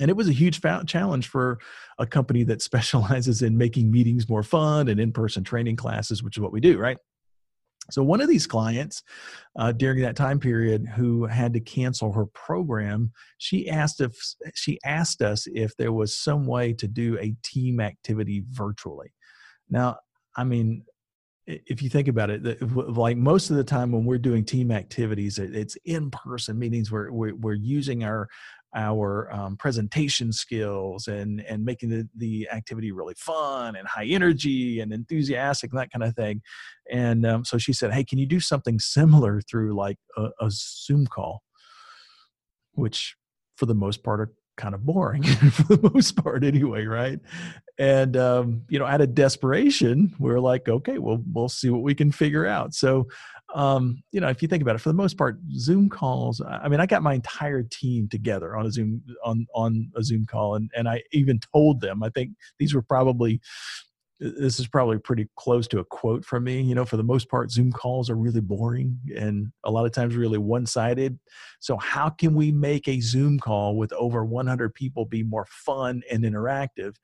and 0.00 0.10
it 0.10 0.16
was 0.16 0.28
a 0.28 0.32
huge 0.32 0.60
challenge 0.86 1.28
for 1.28 1.58
a 1.98 2.06
company 2.06 2.42
that 2.44 2.62
specializes 2.70 3.42
in 3.42 3.56
making 3.56 3.90
meetings 3.90 4.28
more 4.28 4.42
fun 4.42 4.88
and 4.88 5.00
in-person 5.00 5.44
training 5.44 5.76
classes 5.76 6.22
which 6.22 6.36
is 6.36 6.40
what 6.40 6.52
we 6.52 6.60
do 6.60 6.78
right? 6.78 6.98
So 7.90 8.02
one 8.02 8.22
of 8.22 8.28
these 8.28 8.46
clients 8.46 9.02
uh, 9.58 9.72
during 9.72 10.00
that 10.00 10.16
time 10.16 10.40
period 10.40 10.86
who 10.96 11.26
had 11.26 11.52
to 11.52 11.60
cancel 11.60 12.12
her 12.12 12.24
program 12.26 13.12
she 13.38 13.68
asked 13.68 14.00
if 14.00 14.16
she 14.54 14.78
asked 14.84 15.20
us 15.20 15.46
if 15.52 15.76
there 15.76 15.92
was 15.92 16.16
some 16.16 16.46
way 16.46 16.72
to 16.72 16.88
do 16.88 17.18
a 17.18 17.34
team 17.42 17.80
activity 17.80 18.44
virtually. 18.50 19.12
Now 19.68 19.98
i 20.36 20.44
mean 20.44 20.84
if 21.46 21.82
you 21.82 21.90
think 21.90 22.08
about 22.08 22.30
it, 22.30 22.62
like 22.72 23.16
most 23.16 23.50
of 23.50 23.56
the 23.56 23.64
time 23.64 23.92
when 23.92 24.04
we're 24.04 24.18
doing 24.18 24.44
team 24.44 24.70
activities, 24.70 25.38
it's 25.38 25.76
in-person 25.84 26.58
meetings 26.58 26.90
where 26.90 27.12
we're, 27.12 27.54
using 27.54 28.04
our 28.04 28.28
our 28.74 29.32
um, 29.32 29.56
presentation 29.56 30.32
skills 30.32 31.06
and 31.06 31.40
and 31.48 31.64
making 31.64 31.90
the, 31.90 32.08
the 32.16 32.48
activity 32.50 32.92
really 32.92 33.14
fun 33.16 33.76
and 33.76 33.86
high 33.86 34.06
energy 34.06 34.80
and 34.80 34.92
enthusiastic 34.92 35.70
and 35.70 35.80
that 35.80 35.90
kind 35.90 36.02
of 36.02 36.14
thing. 36.14 36.42
And 36.90 37.24
um, 37.26 37.44
so 37.44 37.58
she 37.58 37.72
said 37.72 37.92
hey 37.92 38.04
can 38.04 38.18
you 38.18 38.26
do 38.26 38.40
something 38.40 38.78
similar 38.78 39.40
through 39.40 39.74
like 39.74 39.98
a, 40.16 40.28
a 40.40 40.50
zoom 40.50 41.06
call? 41.06 41.42
Which 42.72 43.16
for 43.56 43.66
the 43.66 43.74
most 43.74 44.02
part 44.02 44.20
are 44.20 44.32
kind 44.56 44.74
of 44.74 44.84
boring 44.84 45.22
for 45.50 45.76
the 45.76 45.90
most 45.92 46.16
part 46.16 46.44
anyway 46.44 46.84
right 46.84 47.18
and 47.78 48.16
um, 48.16 48.62
you 48.68 48.78
know 48.78 48.86
out 48.86 49.00
of 49.00 49.14
desperation 49.14 50.14
we 50.18 50.30
are 50.30 50.40
like 50.40 50.68
okay 50.68 50.98
well 50.98 51.22
we'll 51.32 51.48
see 51.48 51.70
what 51.70 51.82
we 51.82 51.94
can 51.94 52.12
figure 52.12 52.46
out 52.46 52.72
so 52.74 53.06
um, 53.54 54.02
you 54.12 54.20
know 54.20 54.28
if 54.28 54.42
you 54.42 54.48
think 54.48 54.62
about 54.62 54.76
it 54.76 54.80
for 54.80 54.88
the 54.88 54.94
most 54.94 55.16
part 55.16 55.38
zoom 55.56 55.88
calls 55.88 56.40
i 56.40 56.68
mean 56.68 56.80
i 56.80 56.86
got 56.86 57.02
my 57.02 57.14
entire 57.14 57.62
team 57.62 58.08
together 58.08 58.56
on 58.56 58.66
a 58.66 58.70
zoom 58.70 59.02
on 59.24 59.46
on 59.54 59.90
a 59.96 60.02
zoom 60.02 60.24
call 60.26 60.54
and 60.54 60.70
and 60.76 60.88
i 60.88 61.02
even 61.12 61.38
told 61.52 61.80
them 61.80 62.02
i 62.02 62.08
think 62.10 62.30
these 62.58 62.74
were 62.74 62.82
probably 62.82 63.40
this 64.20 64.60
is 64.60 64.66
probably 64.66 64.98
pretty 64.98 65.28
close 65.36 65.66
to 65.68 65.80
a 65.80 65.84
quote 65.84 66.24
from 66.24 66.44
me. 66.44 66.60
You 66.60 66.74
know, 66.74 66.84
for 66.84 66.96
the 66.96 67.02
most 67.02 67.28
part, 67.28 67.50
Zoom 67.50 67.72
calls 67.72 68.08
are 68.08 68.16
really 68.16 68.40
boring 68.40 68.98
and 69.16 69.52
a 69.64 69.70
lot 69.70 69.86
of 69.86 69.92
times 69.92 70.14
really 70.14 70.38
one 70.38 70.66
sided. 70.66 71.18
So, 71.60 71.76
how 71.76 72.10
can 72.10 72.34
we 72.34 72.52
make 72.52 72.88
a 72.88 73.00
Zoom 73.00 73.38
call 73.38 73.76
with 73.76 73.92
over 73.92 74.24
100 74.24 74.74
people 74.74 75.04
be 75.04 75.22
more 75.22 75.46
fun 75.50 76.02
and 76.10 76.24
interactive? 76.24 76.94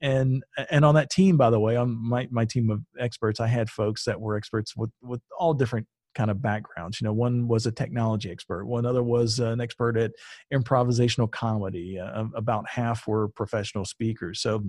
And 0.00 0.44
and 0.70 0.84
on 0.84 0.94
that 0.96 1.10
team, 1.10 1.36
by 1.36 1.50
the 1.50 1.60
way, 1.60 1.76
on 1.76 1.96
my 1.96 2.28
my 2.30 2.44
team 2.44 2.70
of 2.70 2.82
experts, 2.98 3.40
I 3.40 3.46
had 3.46 3.70
folks 3.70 4.04
that 4.04 4.20
were 4.20 4.36
experts 4.36 4.76
with 4.76 4.90
with 5.02 5.20
all 5.38 5.54
different 5.54 5.86
kind 6.14 6.30
of 6.30 6.42
backgrounds. 6.42 7.00
You 7.00 7.06
know, 7.06 7.12
one 7.12 7.48
was 7.48 7.66
a 7.66 7.72
technology 7.72 8.30
expert, 8.30 8.66
one 8.66 8.86
other 8.86 9.02
was 9.02 9.38
an 9.38 9.60
expert 9.60 9.96
at 9.96 10.12
improvisational 10.52 11.30
comedy. 11.30 11.98
Uh, 11.98 12.24
about 12.34 12.68
half 12.68 13.06
were 13.06 13.28
professional 13.28 13.84
speakers. 13.84 14.40
So 14.40 14.64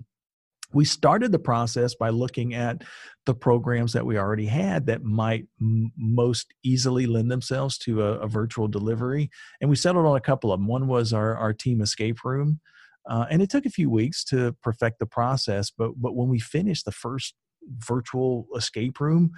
we 0.73 0.85
started 0.85 1.31
the 1.31 1.39
process 1.39 1.95
by 1.95 2.09
looking 2.09 2.53
at 2.53 2.83
the 3.25 3.33
programs 3.33 3.93
that 3.93 4.05
we 4.05 4.17
already 4.17 4.45
had 4.45 4.85
that 4.87 5.03
might 5.03 5.45
m- 5.61 5.91
most 5.97 6.53
easily 6.63 7.05
lend 7.05 7.31
themselves 7.31 7.77
to 7.79 8.03
a, 8.03 8.19
a, 8.19 8.27
virtual 8.27 8.67
delivery 8.67 9.29
and 9.61 9.69
we 9.69 9.75
settled 9.75 10.05
on 10.05 10.17
a 10.17 10.21
couple 10.21 10.51
of 10.51 10.59
them 10.59 10.67
one 10.67 10.87
was 10.87 11.13
our, 11.13 11.35
our 11.35 11.53
team 11.53 11.81
escape 11.81 12.23
room 12.23 12.59
uh, 13.07 13.25
and 13.29 13.41
it 13.41 13.49
took 13.49 13.65
a 13.65 13.69
few 13.69 13.89
weeks 13.89 14.23
to 14.23 14.55
perfect 14.61 14.99
the 14.99 15.05
process 15.05 15.71
but 15.75 15.91
but 15.97 16.15
when 16.15 16.29
we 16.29 16.39
finished 16.39 16.85
the 16.85 16.91
first 16.91 17.35
virtual 17.79 18.47
escape 18.55 18.99
room 18.99 19.31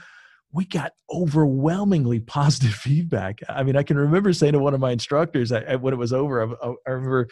we 0.51 0.65
got 0.65 0.93
overwhelmingly 1.11 2.19
positive 2.19 2.73
feedback. 2.73 3.39
I 3.47 3.63
mean, 3.63 3.75
I 3.75 3.83
can 3.83 3.97
remember 3.97 4.33
saying 4.33 4.53
to 4.53 4.59
one 4.59 4.73
of 4.73 4.79
my 4.79 4.91
instructors 4.91 5.51
I, 5.51 5.75
when 5.75 5.93
it 5.93 5.97
was 5.97 6.13
over, 6.13 6.43
I, 6.43 6.73
I, 6.87 6.91
remember 6.91 7.27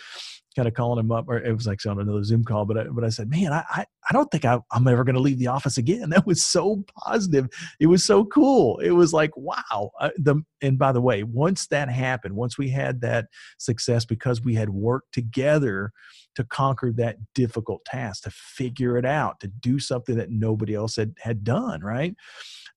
kind 0.56 0.68
of 0.68 0.74
calling 0.74 1.00
him 1.00 1.12
up, 1.12 1.26
or 1.28 1.38
it 1.38 1.54
was 1.54 1.68
like 1.68 1.86
on 1.86 2.00
another 2.00 2.24
Zoom 2.24 2.44
call, 2.44 2.66
but 2.66 2.78
I, 2.78 2.84
but 2.86 3.04
I 3.04 3.10
said, 3.10 3.30
man, 3.30 3.54
I, 3.54 3.64
I, 3.70 3.86
I 4.10 4.14
don't 4.14 4.30
think 4.32 4.46
I, 4.46 4.60
I'm 4.72 4.88
ever 4.88 5.04
going 5.04 5.16
to 5.16 5.22
leave 5.22 5.40
the 5.40 5.48
office 5.48 5.78
again. 5.78 6.10
That 6.18 6.26
was 6.26 6.42
so 6.42 6.84
positive. 6.98 7.48
It 7.80 7.88
was 7.88 8.04
so 8.04 8.26
cool. 8.26 8.80
It 8.80 8.92
was 8.92 9.14
like, 9.14 9.32
wow. 9.36 9.92
The, 10.18 10.42
and 10.62 10.80
by 10.80 10.92
the 10.92 11.02
way, 11.02 11.22
once 11.22 11.68
that 11.68 11.90
happened, 11.90 12.36
once 12.36 12.58
we 12.58 12.70
had 12.70 13.02
that 13.02 13.28
success 13.60 14.04
because 14.04 14.42
we 14.42 14.56
had 14.56 14.70
worked 14.70 15.14
together 15.14 15.92
to 16.38 16.44
conquer 16.44 16.92
that 16.92 17.18
difficult 17.34 17.84
task, 17.84 18.22
to 18.24 18.30
figure 18.30 18.96
it 18.96 19.06
out, 19.06 19.40
to 19.40 19.48
do 19.48 19.80
something 19.80 20.16
that 20.16 20.30
nobody 20.30 20.76
else 20.76 20.96
had, 20.96 21.16
had 21.20 21.44
done, 21.44 21.82
right? 21.82 22.16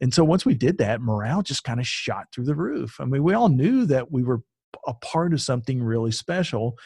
And 0.01 0.15
so 0.15 0.25
once 0.25 0.47
we 0.47 0.55
did 0.55 0.79
that, 0.79 1.03
morale 1.03 1.43
just 1.43 1.63
kind 1.63 1.79
of 1.79 1.87
shot 1.87 2.29
through 2.33 2.47
the 2.47 2.55
roof. 2.55 2.97
I 2.99 3.05
mean, 3.05 3.23
we 3.23 3.35
all 3.35 3.51
knew 3.51 3.85
that 3.85 4.11
we 4.11 4.23
were 4.23 4.41
a 4.87 4.95
part 4.95 5.35
of 5.35 5.43
something 5.43 5.83
really 5.83 6.11
special 6.11 6.79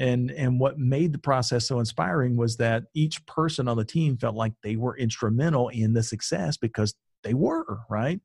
and 0.00 0.32
and 0.32 0.58
what 0.58 0.78
made 0.78 1.12
the 1.12 1.18
process 1.18 1.68
so 1.68 1.78
inspiring 1.78 2.36
was 2.36 2.56
that 2.56 2.84
each 2.94 3.24
person 3.26 3.68
on 3.68 3.76
the 3.76 3.84
team 3.84 4.16
felt 4.16 4.34
like 4.34 4.52
they 4.62 4.74
were 4.74 4.96
instrumental 4.96 5.68
in 5.68 5.92
the 5.92 6.02
success 6.02 6.56
because 6.56 6.94
they 7.22 7.34
were 7.34 7.80
right 7.90 8.20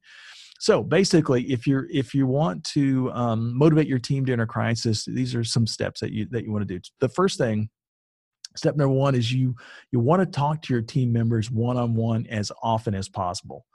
so 0.59 0.81
basically 0.81 1.43
if 1.51 1.67
you're 1.67 1.87
if 1.91 2.13
you 2.13 2.25
want 2.25 2.63
to 2.63 3.11
um, 3.11 3.57
motivate 3.57 3.87
your 3.87 3.99
team 3.99 4.23
during 4.23 4.39
a 4.39 4.47
crisis 4.47 5.05
these 5.05 5.35
are 5.35 5.43
some 5.43 5.67
steps 5.67 5.99
that 5.99 6.11
you 6.11 6.25
that 6.31 6.45
you 6.45 6.51
want 6.51 6.65
to 6.65 6.73
do 6.73 6.81
the 6.99 7.09
first 7.09 7.37
thing 7.37 7.69
step 8.55 8.75
number 8.75 8.93
one 8.93 9.15
is 9.15 9.31
you 9.31 9.55
you 9.91 9.99
want 9.99 10.21
to 10.21 10.25
talk 10.25 10.61
to 10.61 10.73
your 10.73 10.81
team 10.81 11.11
members 11.11 11.49
one-on-one 11.49 12.25
as 12.27 12.51
often 12.61 12.93
as 12.93 13.07
possible 13.09 13.65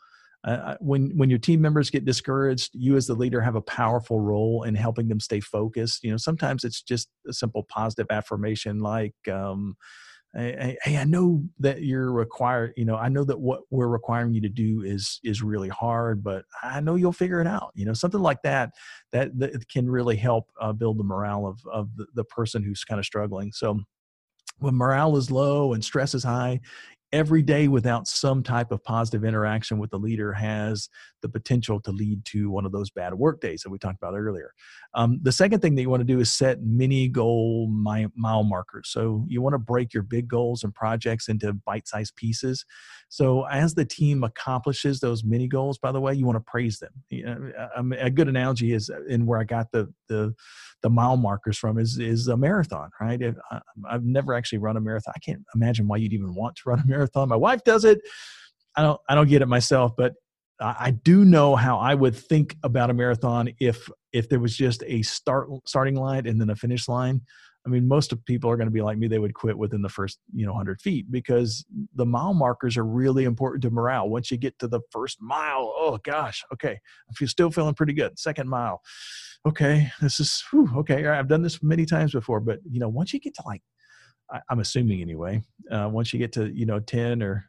uh, 0.45 0.77
when 0.81 1.17
when 1.17 1.31
your 1.31 1.39
team 1.39 1.61
members 1.61 1.91
get 1.91 2.05
discouraged 2.05 2.71
you 2.75 2.97
as 2.97 3.07
the 3.07 3.15
leader 3.15 3.41
have 3.41 3.57
a 3.57 3.63
powerful 3.63 4.21
role 4.21 4.63
in 4.65 4.75
helping 4.75 5.09
them 5.09 5.21
stay 5.21 5.41
focused 5.41 6.05
you 6.05 6.11
know 6.11 6.17
sometimes 6.17 6.65
it's 6.65 6.83
just 6.83 7.09
a 7.29 7.33
simple 7.33 7.65
positive 7.65 8.07
affirmation 8.11 8.81
like 8.81 9.15
um, 9.31 9.77
hey, 10.37 10.77
hey, 10.83 10.97
I 10.99 11.05
know 11.05 11.43
that 11.61 11.83
you're 11.83 12.13
required, 12.13 12.75
you 12.77 12.85
know, 12.85 12.97
I 12.97 13.09
know 13.09 13.25
that 13.25 13.41
what 13.41 13.63
we're 13.71 13.89
requiring 13.89 14.35
you 14.35 14.41
to 14.43 14.49
do 14.49 14.83
is 14.83 15.21
is 15.25 15.43
really 15.43 15.69
hard, 15.69 16.23
but 16.23 16.45
I 16.63 16.81
know 16.81 16.95
you'll 16.95 17.13
figure 17.13 17.41
it 17.41 17.47
out. 17.47 17.73
You 17.75 17.87
know, 17.87 17.95
something 17.95 18.21
like 18.21 18.43
that 18.43 18.71
that, 19.13 19.39
that 19.39 19.69
can 19.69 19.89
really 19.89 20.17
help 20.17 20.51
uh, 20.61 20.73
build 20.73 20.99
the 20.99 21.05
morale 21.05 21.47
of 21.47 21.61
of 21.73 21.97
the, 21.97 22.07
the 22.15 22.25
person 22.25 22.63
who's 22.63 22.85
kind 22.85 22.99
of 22.99 23.07
struggling. 23.07 23.53
So 23.53 23.81
when 24.59 24.75
morale 24.75 25.17
is 25.17 25.31
low 25.31 25.73
and 25.75 25.85
stress 25.85 26.15
is 26.15 26.25
high, 26.25 26.61
every 27.17 27.41
day 27.41 27.67
without 27.67 28.07
some 28.07 28.43
type 28.43 28.71
of 28.71 28.85
positive 28.85 29.25
interaction 29.25 29.79
with 29.79 29.91
the 29.91 29.99
leader 29.99 30.35
has 30.35 30.91
the 31.23 31.29
potential 31.31 31.81
to 31.81 31.91
lead 31.91 32.23
to 32.27 32.51
one 32.51 32.67
of 32.67 32.73
those 32.73 32.91
bad 32.91 33.15
work 33.15 33.41
days 33.41 33.63
that 33.63 33.71
we 33.71 33.79
talked 33.79 33.97
about 33.97 34.15
earlier. 34.15 34.53
Um, 34.93 35.19
the 35.23 35.33
second 35.33 35.61
thing 35.61 35.75
that 35.75 35.83
you 35.83 35.89
want 35.89 36.03
to 36.03 36.05
do 36.05 36.21
is 36.21 36.33
set 36.33 36.63
mini 36.63 37.09
goal 37.09 37.69
mile 37.71 38.45
markers. 38.45 38.91
So 38.91 39.25
you 39.29 39.41
want 39.41 39.55
to 39.55 39.59
break 39.59 39.95
your 39.95 40.03
big 40.03 40.29
goals 40.29 40.63
and 40.63 40.75
projects 40.75 41.29
into 41.29 41.55
bite 41.55 41.89
sized 41.89 42.17
pieces. 42.17 42.67
So 43.09 43.47
as 43.47 43.75
the 43.75 43.85
team 43.87 44.23
accomplishes 44.23 45.01
those 45.01 45.25
mini 45.25 45.49
goals, 45.49 45.79
by 45.79 45.93
the 45.93 46.01
way, 46.01 46.13
you 46.13 46.27
want 46.27 46.37
to 46.37 46.51
praise 46.51 46.79
them. 46.79 46.93
A, 47.99 48.11
good 48.11 48.29
analogy 48.29 48.73
is 48.75 48.91
in 49.09 49.25
where 49.25 49.39
I 49.39 49.45
got 49.45 49.73
the, 49.73 49.91
the, 50.09 50.35
the 50.83 50.91
mile 50.91 51.17
markers 51.17 51.57
from 51.57 51.79
is, 51.79 51.99
is 51.99 52.29
a 52.29 52.37
marathon, 52.37 52.91
right? 53.01 53.21
I've 53.89 54.05
never 54.05 54.35
actually 54.35 54.59
run 54.59 54.77
a 54.77 54.81
marathon. 54.81 55.15
I 55.17 55.21
can't 55.21 55.43
imagine 55.55 55.89
why 55.89 55.97
you'd 55.97 56.13
even 56.13 56.35
want 56.35 56.57
to 56.57 56.63
run 56.67 56.81
a 56.81 56.87
marathon. 56.87 57.06
My 57.15 57.37
wife 57.37 57.63
does 57.65 57.85
it. 57.85 58.01
I 58.77 58.83
don't, 58.83 59.01
I 59.09 59.15
don't 59.15 59.29
get 59.29 59.43
it 59.43 59.47
myself, 59.47 59.93
but 59.97 60.15
I 60.61 60.91
do 60.91 61.25
know 61.25 61.55
how 61.55 61.79
I 61.79 61.95
would 61.95 62.17
think 62.17 62.57
about 62.63 62.91
a 62.91 62.95
marathon 62.95 63.51
if 63.61 63.91
if 64.13 64.29
there 64.29 64.41
was 64.41 64.57
just 64.57 64.83
a 64.87 65.03
start 65.03 65.49
starting 65.67 65.97
line 65.97 66.27
and 66.27 66.41
then 66.41 66.49
a 66.51 66.57
finish 66.57 66.89
line. 66.89 67.21
I 67.67 67.69
mean, 67.69 67.89
most 67.89 68.13
of 68.13 68.25
people 68.25 68.49
are 68.49 68.57
going 68.57 68.69
to 68.69 68.73
be 68.73 68.81
like 68.81 68.97
me; 68.97 69.09
they 69.09 69.19
would 69.19 69.35
quit 69.35 69.59
within 69.59 69.83
the 69.83 69.89
first 69.89 70.19
you 70.35 70.47
know 70.47 70.55
hundred 70.55 70.81
feet 70.81 71.11
because 71.11 71.67
the 71.95 72.07
mile 72.07 72.33
markers 72.33 72.79
are 72.79 72.87
really 72.87 73.25
important 73.25 73.63
to 73.65 73.71
morale. 73.71 74.09
Once 74.09 74.31
you 74.31 74.39
get 74.39 74.59
to 74.61 74.69
the 74.69 74.81
first 74.91 75.21
mile, 75.21 75.75
oh 75.77 75.99
gosh, 76.03 76.43
okay, 76.55 76.79
I'm 77.21 77.27
still 77.27 77.51
feeling 77.51 77.75
pretty 77.75 77.93
good. 77.93 78.19
Second 78.19 78.49
mile, 78.49 78.81
okay, 79.47 79.91
this 80.01 80.21
is 80.21 80.43
whew, 80.51 80.71
okay. 80.79 81.07
I've 81.07 81.29
done 81.29 81.43
this 81.43 81.63
many 81.63 81.85
times 81.85 82.13
before, 82.13 82.41
but 82.41 82.61
you 82.71 82.81
know, 82.81 82.89
once 82.89 83.13
you 83.13 83.21
get 83.21 83.35
to 83.35 83.43
like, 83.45 83.63
I, 84.31 84.41
am 84.51 84.61
assuming 84.61 85.03
anyway, 85.03 85.43
uh, 85.71 85.89
once 85.91 86.13
you 86.13 86.19
get 86.19 86.33
to 86.33 86.49
you 86.49 86.67
know 86.67 86.81
ten 86.81 87.23
or 87.23 87.47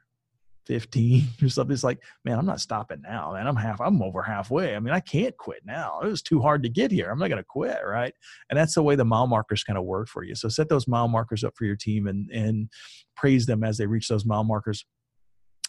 15 0.68 1.28
or 1.42 1.50
something. 1.50 1.74
It's 1.74 1.84
like, 1.84 2.00
man, 2.24 2.38
I'm 2.38 2.46
not 2.46 2.60
stopping 2.60 3.02
now, 3.02 3.34
man. 3.34 3.48
I'm 3.48 3.56
half, 3.56 3.82
I'm 3.82 4.02
over 4.02 4.22
halfway. 4.22 4.76
I 4.76 4.80
mean, 4.80 4.94
I 4.94 5.00
can't 5.00 5.36
quit 5.38 5.62
now. 5.66 6.02
It 6.04 6.08
was 6.08 6.22
too 6.22 6.42
hard 6.42 6.62
to 6.64 6.70
get 6.70 6.92
here. 6.92 7.10
I'm 7.10 7.18
not 7.18 7.30
going 7.30 7.42
to 7.42 7.48
quit. 7.48 7.80
Right. 7.86 8.14
And 8.50 8.60
that's 8.60 8.76
the 8.76 8.84
way 8.84 8.96
the 8.96 9.06
mile 9.06 9.28
markers 9.28 9.64
kind 9.64 9.80
of 9.80 9.86
work 9.86 10.10
for 10.10 10.24
you. 10.24 10.36
So 10.36 10.50
set 10.50 10.70
those 10.70 10.88
mile 10.88 11.08
markers 11.08 11.44
up 11.44 11.54
for 11.56 11.66
your 11.66 11.76
team 11.76 12.08
and, 12.08 12.30
and 12.30 12.70
praise 13.16 13.46
them 13.46 13.64
as 13.64 13.78
they 13.78 13.88
reach 13.88 14.10
those 14.10 14.26
mile 14.26 14.44
markers. 14.44 14.86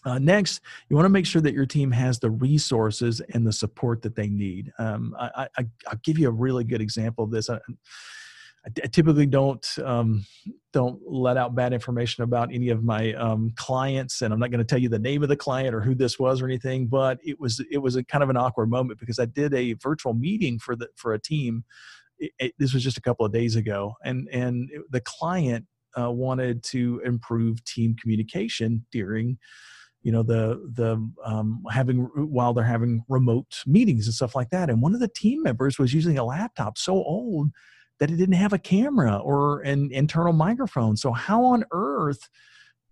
Uh, 0.04 0.18
next, 0.18 0.60
you 0.88 0.96
want 0.96 1.06
to 1.06 1.10
make 1.10 1.26
sure 1.26 1.42
that 1.42 1.54
your 1.54 1.66
team 1.66 1.90
has 1.90 2.20
the 2.20 2.30
resources 2.30 3.20
and 3.34 3.46
the 3.46 3.52
support 3.52 4.00
that 4.02 4.14
they 4.14 4.28
need. 4.28 4.72
Um, 4.78 5.14
I, 5.18 5.48
I, 5.58 5.62
will 5.62 5.98
give 6.04 6.18
you 6.18 6.28
a 6.28 6.32
really 6.32 6.62
good 6.62 6.80
example 6.80 7.24
of 7.24 7.32
this. 7.32 7.50
I, 7.50 7.58
I 8.82 8.86
typically 8.86 9.26
don't 9.26 9.66
um, 9.84 10.24
don't 10.72 11.00
let 11.06 11.36
out 11.36 11.54
bad 11.54 11.72
information 11.72 12.24
about 12.24 12.52
any 12.52 12.68
of 12.68 12.84
my 12.84 13.12
um, 13.14 13.52
clients, 13.56 14.22
and 14.22 14.32
I'm 14.32 14.40
not 14.40 14.50
going 14.50 14.58
to 14.58 14.64
tell 14.64 14.78
you 14.78 14.88
the 14.88 14.98
name 14.98 15.22
of 15.22 15.28
the 15.28 15.36
client 15.36 15.74
or 15.74 15.80
who 15.80 15.94
this 15.94 16.18
was 16.18 16.40
or 16.40 16.46
anything. 16.46 16.86
But 16.86 17.18
it 17.24 17.40
was 17.40 17.64
it 17.70 17.78
was 17.78 17.96
a 17.96 18.04
kind 18.04 18.22
of 18.22 18.30
an 18.30 18.36
awkward 18.36 18.70
moment 18.70 19.00
because 19.00 19.18
I 19.18 19.26
did 19.26 19.54
a 19.54 19.74
virtual 19.74 20.14
meeting 20.14 20.58
for 20.58 20.76
the 20.76 20.88
for 20.96 21.12
a 21.12 21.20
team. 21.20 21.64
It, 22.18 22.32
it, 22.38 22.54
this 22.58 22.74
was 22.74 22.82
just 22.82 22.98
a 22.98 23.02
couple 23.02 23.24
of 23.24 23.32
days 23.32 23.56
ago, 23.56 23.94
and 24.04 24.28
and 24.32 24.68
it, 24.72 24.82
the 24.90 25.00
client 25.00 25.66
uh, 25.98 26.10
wanted 26.10 26.62
to 26.64 27.00
improve 27.04 27.64
team 27.64 27.96
communication 28.00 28.84
during 28.92 29.38
you 30.02 30.12
know 30.12 30.22
the 30.22 30.70
the 30.74 30.94
um, 31.24 31.62
having 31.70 32.00
while 32.14 32.54
they're 32.54 32.64
having 32.64 33.02
remote 33.08 33.62
meetings 33.66 34.06
and 34.06 34.14
stuff 34.14 34.36
like 34.36 34.50
that 34.50 34.70
and 34.70 34.80
one 34.80 34.94
of 34.94 35.00
the 35.00 35.08
team 35.08 35.42
members 35.42 35.78
was 35.78 35.92
using 35.92 36.18
a 36.18 36.24
laptop 36.24 36.78
so 36.78 36.92
old 36.92 37.50
that 37.98 38.10
it 38.10 38.16
didn't 38.16 38.34
have 38.34 38.52
a 38.52 38.58
camera 38.58 39.16
or 39.16 39.60
an 39.60 39.90
internal 39.92 40.32
microphone. 40.32 40.96
So 40.96 41.12
how 41.12 41.44
on 41.44 41.64
earth 41.72 42.28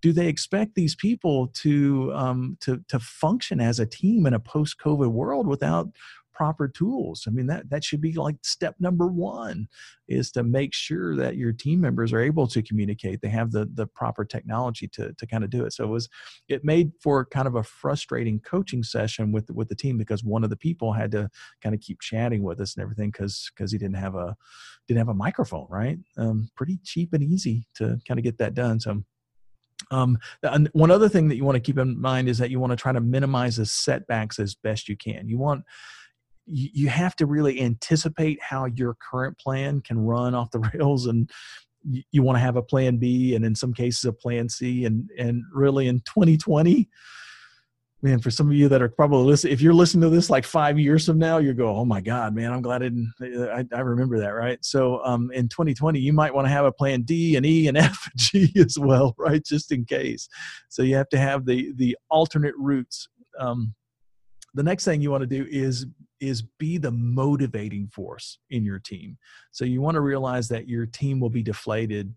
do 0.03 0.13
they 0.13 0.29
expect 0.29 0.75
these 0.75 0.95
people 0.95 1.49
to 1.49 2.13
um, 2.15 2.57
to 2.61 2.83
to 2.89 2.99
function 2.99 3.61
as 3.61 3.81
a 3.81 3.87
team 3.87 4.27
in 4.27 4.35
a 4.35 4.41
post-COVID 4.41 5.11
world 5.11 5.47
without 5.47 5.89
proper 6.37 6.69
tools. 6.69 7.25
I 7.27 7.31
mean, 7.31 7.47
that, 7.47 7.71
that 7.71 7.83
should 7.83 8.03
be 8.03 8.13
like 8.13 8.37
step 8.43 8.75
number 8.79 9.07
one 9.07 9.69
is 10.07 10.31
to 10.33 10.43
make 10.43 10.75
sure 10.75 11.17
that 11.17 11.37
your 11.37 11.51
team 11.51 11.81
members 11.81 12.13
are 12.13 12.21
able 12.21 12.47
to 12.49 12.63
communicate. 12.63 13.23
They 13.23 13.31
have 13.31 13.53
the, 13.53 13.71
the 13.73 13.87
proper 13.87 14.23
technology 14.23 14.87
to, 14.89 15.15
to 15.15 15.27
kind 15.27 15.45
of 15.45 15.51
do 15.51 15.65
it. 15.65 15.73
So 15.73 15.85
it 15.85 15.89
was, 15.89 16.11
it 16.49 16.63
made 16.63 16.93
for 17.01 17.25
kind 17.25 17.49
of 17.49 17.55
a 17.55 17.63
frustrating 17.63 18.39
coaching 18.41 18.83
session 18.83 19.33
with, 19.33 19.51
with 19.51 19.71
the 19.71 19.75
team 19.75 19.97
because 19.97 20.23
one 20.23 20.45
of 20.45 20.51
the 20.51 20.59
people 20.59 20.93
had 20.93 21.11
to 21.13 21.31
kind 21.63 21.75
of 21.75 21.81
keep 21.81 22.01
chatting 22.01 22.43
with 22.43 22.61
us 22.61 22.75
and 22.75 22.83
everything 22.83 23.11
because, 23.11 23.51
because 23.57 23.73
he 23.73 23.79
didn't 23.79 23.97
have 23.97 24.15
a, 24.15 24.37
didn't 24.87 24.99
have 24.99 25.09
a 25.09 25.15
microphone, 25.15 25.67
right? 25.71 25.99
Um, 26.19 26.51
pretty 26.55 26.79
cheap 26.85 27.15
and 27.15 27.23
easy 27.23 27.67
to 27.77 27.99
kind 28.07 28.21
of 28.21 28.25
get 28.25 28.37
that 28.39 28.53
done. 28.53 28.79
So, 28.79 29.03
um, 29.91 30.19
one 30.73 30.91
other 30.91 31.09
thing 31.09 31.29
that 31.29 31.37
you 31.37 31.45
want 31.45 31.57
to 31.57 31.61
keep 31.61 31.79
in 31.79 32.01
mind 32.01 32.29
is 32.29 32.39
that 32.39 32.51
you 32.51 32.59
want 32.59 32.73
to 32.73 32.77
try 32.77 32.93
to 32.93 33.01
minimize 33.01 33.57
the 33.57 33.67
setbacks 33.67 34.39
as 34.39 34.55
best 34.55 34.89
you 34.89 34.97
can. 34.97 35.29
You 35.29 35.39
want 35.39 35.65
you 36.47 36.89
have 36.89 37.17
to 37.17 37.27
really 37.27 37.61
anticipate 37.61 38.41
how 38.43 38.67
your 38.67 38.97
current 39.11 39.39
plan 39.39 39.81
can 39.81 39.99
run 39.99 40.35
off 40.35 40.51
the 40.51 40.59
rails 40.75 41.07
and 41.07 41.31
you 42.11 42.23
want 42.23 42.37
to 42.37 42.41
have 42.41 42.57
a 42.57 42.63
plan 42.63 42.97
B 42.97 43.35
and 43.35 43.45
in 43.45 43.55
some 43.55 43.73
cases 43.73 44.05
a 44.05 44.13
plan 44.13 44.49
C 44.49 44.85
and 44.85 45.11
and 45.19 45.43
really 45.53 45.89
in 45.89 46.01
2020 46.01 46.89
man 48.03 48.21
for 48.21 48.31
some 48.31 48.49
of 48.49 48.55
you 48.55 48.69
that 48.69 48.83
are 48.83 48.89
probably 48.89 49.25
listening 49.25 49.53
if 49.53 49.61
you're 49.61 49.75
listening 49.75 50.03
to 50.03 50.15
this 50.15 50.29
like 50.29 50.45
five 50.45 50.79
years 50.79 51.07
from 51.07 51.19
now 51.19 51.39
you 51.39 51.55
go 51.55 51.75
oh 51.75 51.85
my 51.85 52.01
god 52.01 52.35
man 52.35 52.53
i'm 52.53 52.61
glad 52.61 52.83
i 52.83 52.89
didn't 52.91 53.11
i, 53.23 53.65
I 53.75 53.81
remember 53.81 54.19
that 54.19 54.35
right? 54.35 54.63
So 54.65 55.03
um, 55.05 55.31
in 55.33 55.49
2020 55.49 55.99
you 55.99 56.13
might 56.13 56.33
want 56.33 56.47
to 56.47 56.53
have 56.53 56.65
a 56.65 56.73
plan 56.73 57.03
d 57.03 57.37
and 57.37 57.45
e 57.45 57.67
and 57.69 57.77
f 57.79 58.09
and 58.11 58.19
g 58.19 58.53
as 58.57 58.79
well 58.79 59.15
right 59.19 59.45
just 59.45 59.73
in 59.73 59.85
case. 59.85 60.29
So 60.69 60.83
you 60.83 60.97
have 60.97 61.09
to 61.11 61.19
have 61.19 61.47
the 61.47 61.73
the 61.77 61.97
alternate 62.11 62.55
routes 62.59 63.09
um, 63.39 63.75
the 64.57 64.63
next 64.63 64.85
thing 64.85 65.01
you 65.01 65.11
want 65.11 65.23
to 65.23 65.27
do 65.27 65.47
is 65.51 65.87
is 66.19 66.43
be 66.59 66.79
the 66.79 66.91
motivating 66.91 67.87
force 67.89 68.39
in 68.49 68.65
your 68.65 68.79
team. 68.79 69.19
So 69.53 69.67
you 69.67 69.83
want 69.83 69.97
to 69.97 70.01
realize 70.01 70.49
that 70.49 70.67
your 70.67 70.87
team 70.87 71.21
will 71.21 71.31
be 71.31 71.43
deflated 71.43 72.15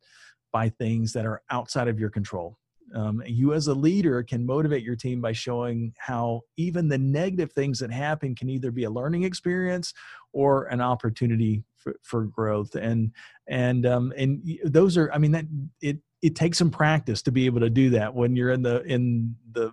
by 0.54 0.70
things 0.70 1.12
that 1.14 1.26
are 1.26 1.42
outside 1.52 1.90
of 1.90 2.00
your 2.00 2.10
control. 2.10 2.58
Um, 2.96 3.22
you 3.26 3.54
as 3.54 3.68
a 3.68 3.74
leader 3.74 4.24
can 4.24 4.46
motivate 4.46 4.84
your 4.84 4.96
team 4.96 5.22
by 5.22 5.34
showing 5.34 5.94
how 5.98 6.42
even 6.58 6.88
the 6.88 6.98
negative 6.98 7.52
things 7.52 7.78
that 7.80 7.92
happen 7.92 8.34
can 8.36 8.50
either 8.50 8.72
be 8.72 8.86
a 8.86 8.90
learning 8.90 9.24
experience 9.24 9.94
or 10.34 10.64
an 10.68 10.82
opportunity 10.82 11.64
for, 11.78 11.96
for 12.02 12.24
growth. 12.24 12.76
And 12.76 13.12
and 13.48 13.86
um, 13.86 14.14
and 14.16 14.42
those 14.64 14.96
are 14.98 15.12
i 15.12 15.18
mean 15.18 15.32
that 15.32 15.46
it 15.82 15.98
it 16.22 16.36
takes 16.36 16.58
some 16.58 16.70
practice 16.70 17.22
to 17.24 17.32
be 17.32 17.46
able 17.46 17.60
to 17.60 17.70
do 17.70 17.90
that 17.92 18.14
when 18.14 18.36
you're 18.36 18.52
in 18.52 18.62
the 18.62 18.82
in 18.84 19.36
the 19.52 19.72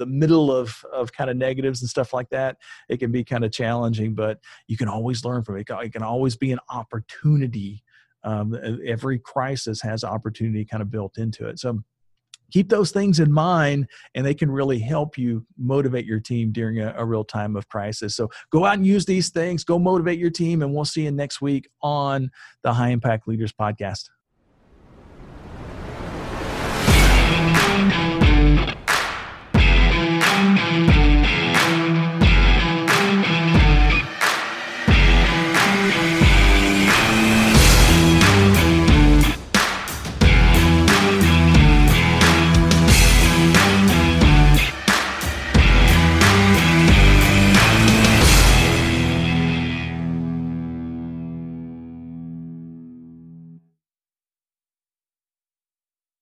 the 0.00 0.06
middle 0.06 0.50
of 0.50 0.74
of 0.92 1.12
kind 1.12 1.30
of 1.30 1.36
negatives 1.36 1.82
and 1.82 1.88
stuff 1.88 2.12
like 2.12 2.28
that 2.30 2.56
it 2.88 2.98
can 2.98 3.12
be 3.12 3.22
kind 3.22 3.44
of 3.44 3.52
challenging 3.52 4.14
but 4.14 4.40
you 4.66 4.76
can 4.76 4.88
always 4.88 5.24
learn 5.24 5.42
from 5.42 5.56
it. 5.56 5.66
It 5.68 5.92
can 5.92 6.02
always 6.02 6.36
be 6.36 6.52
an 6.52 6.58
opportunity 6.68 7.82
um, 8.22 8.56
every 8.86 9.18
crisis 9.18 9.80
has 9.82 10.04
opportunity 10.04 10.64
kind 10.64 10.82
of 10.82 10.90
built 10.90 11.16
into 11.16 11.48
it. 11.48 11.58
So 11.58 11.82
keep 12.52 12.68
those 12.68 12.90
things 12.90 13.20
in 13.20 13.32
mind 13.32 13.88
and 14.14 14.26
they 14.26 14.34
can 14.34 14.50
really 14.50 14.78
help 14.78 15.16
you 15.16 15.46
motivate 15.56 16.04
your 16.04 16.20
team 16.20 16.52
during 16.52 16.80
a, 16.80 16.92
a, 16.98 17.04
real 17.04 17.24
time 17.24 17.56
of 17.56 17.68
crisis. 17.68 18.16
So 18.16 18.28
go 18.50 18.64
out 18.64 18.74
and 18.74 18.86
use 18.86 19.06
these 19.06 19.30
things 19.30 19.64
go 19.64 19.78
motivate 19.78 20.18
your 20.18 20.30
team 20.30 20.62
and 20.62 20.74
we'll 20.74 20.84
see 20.84 21.04
you 21.04 21.12
next 21.12 21.40
week 21.40 21.68
on 21.80 22.30
the 22.62 22.72
high 22.72 22.90
impact 22.90 23.28
leaders 23.28 23.52
podcast 23.52 24.10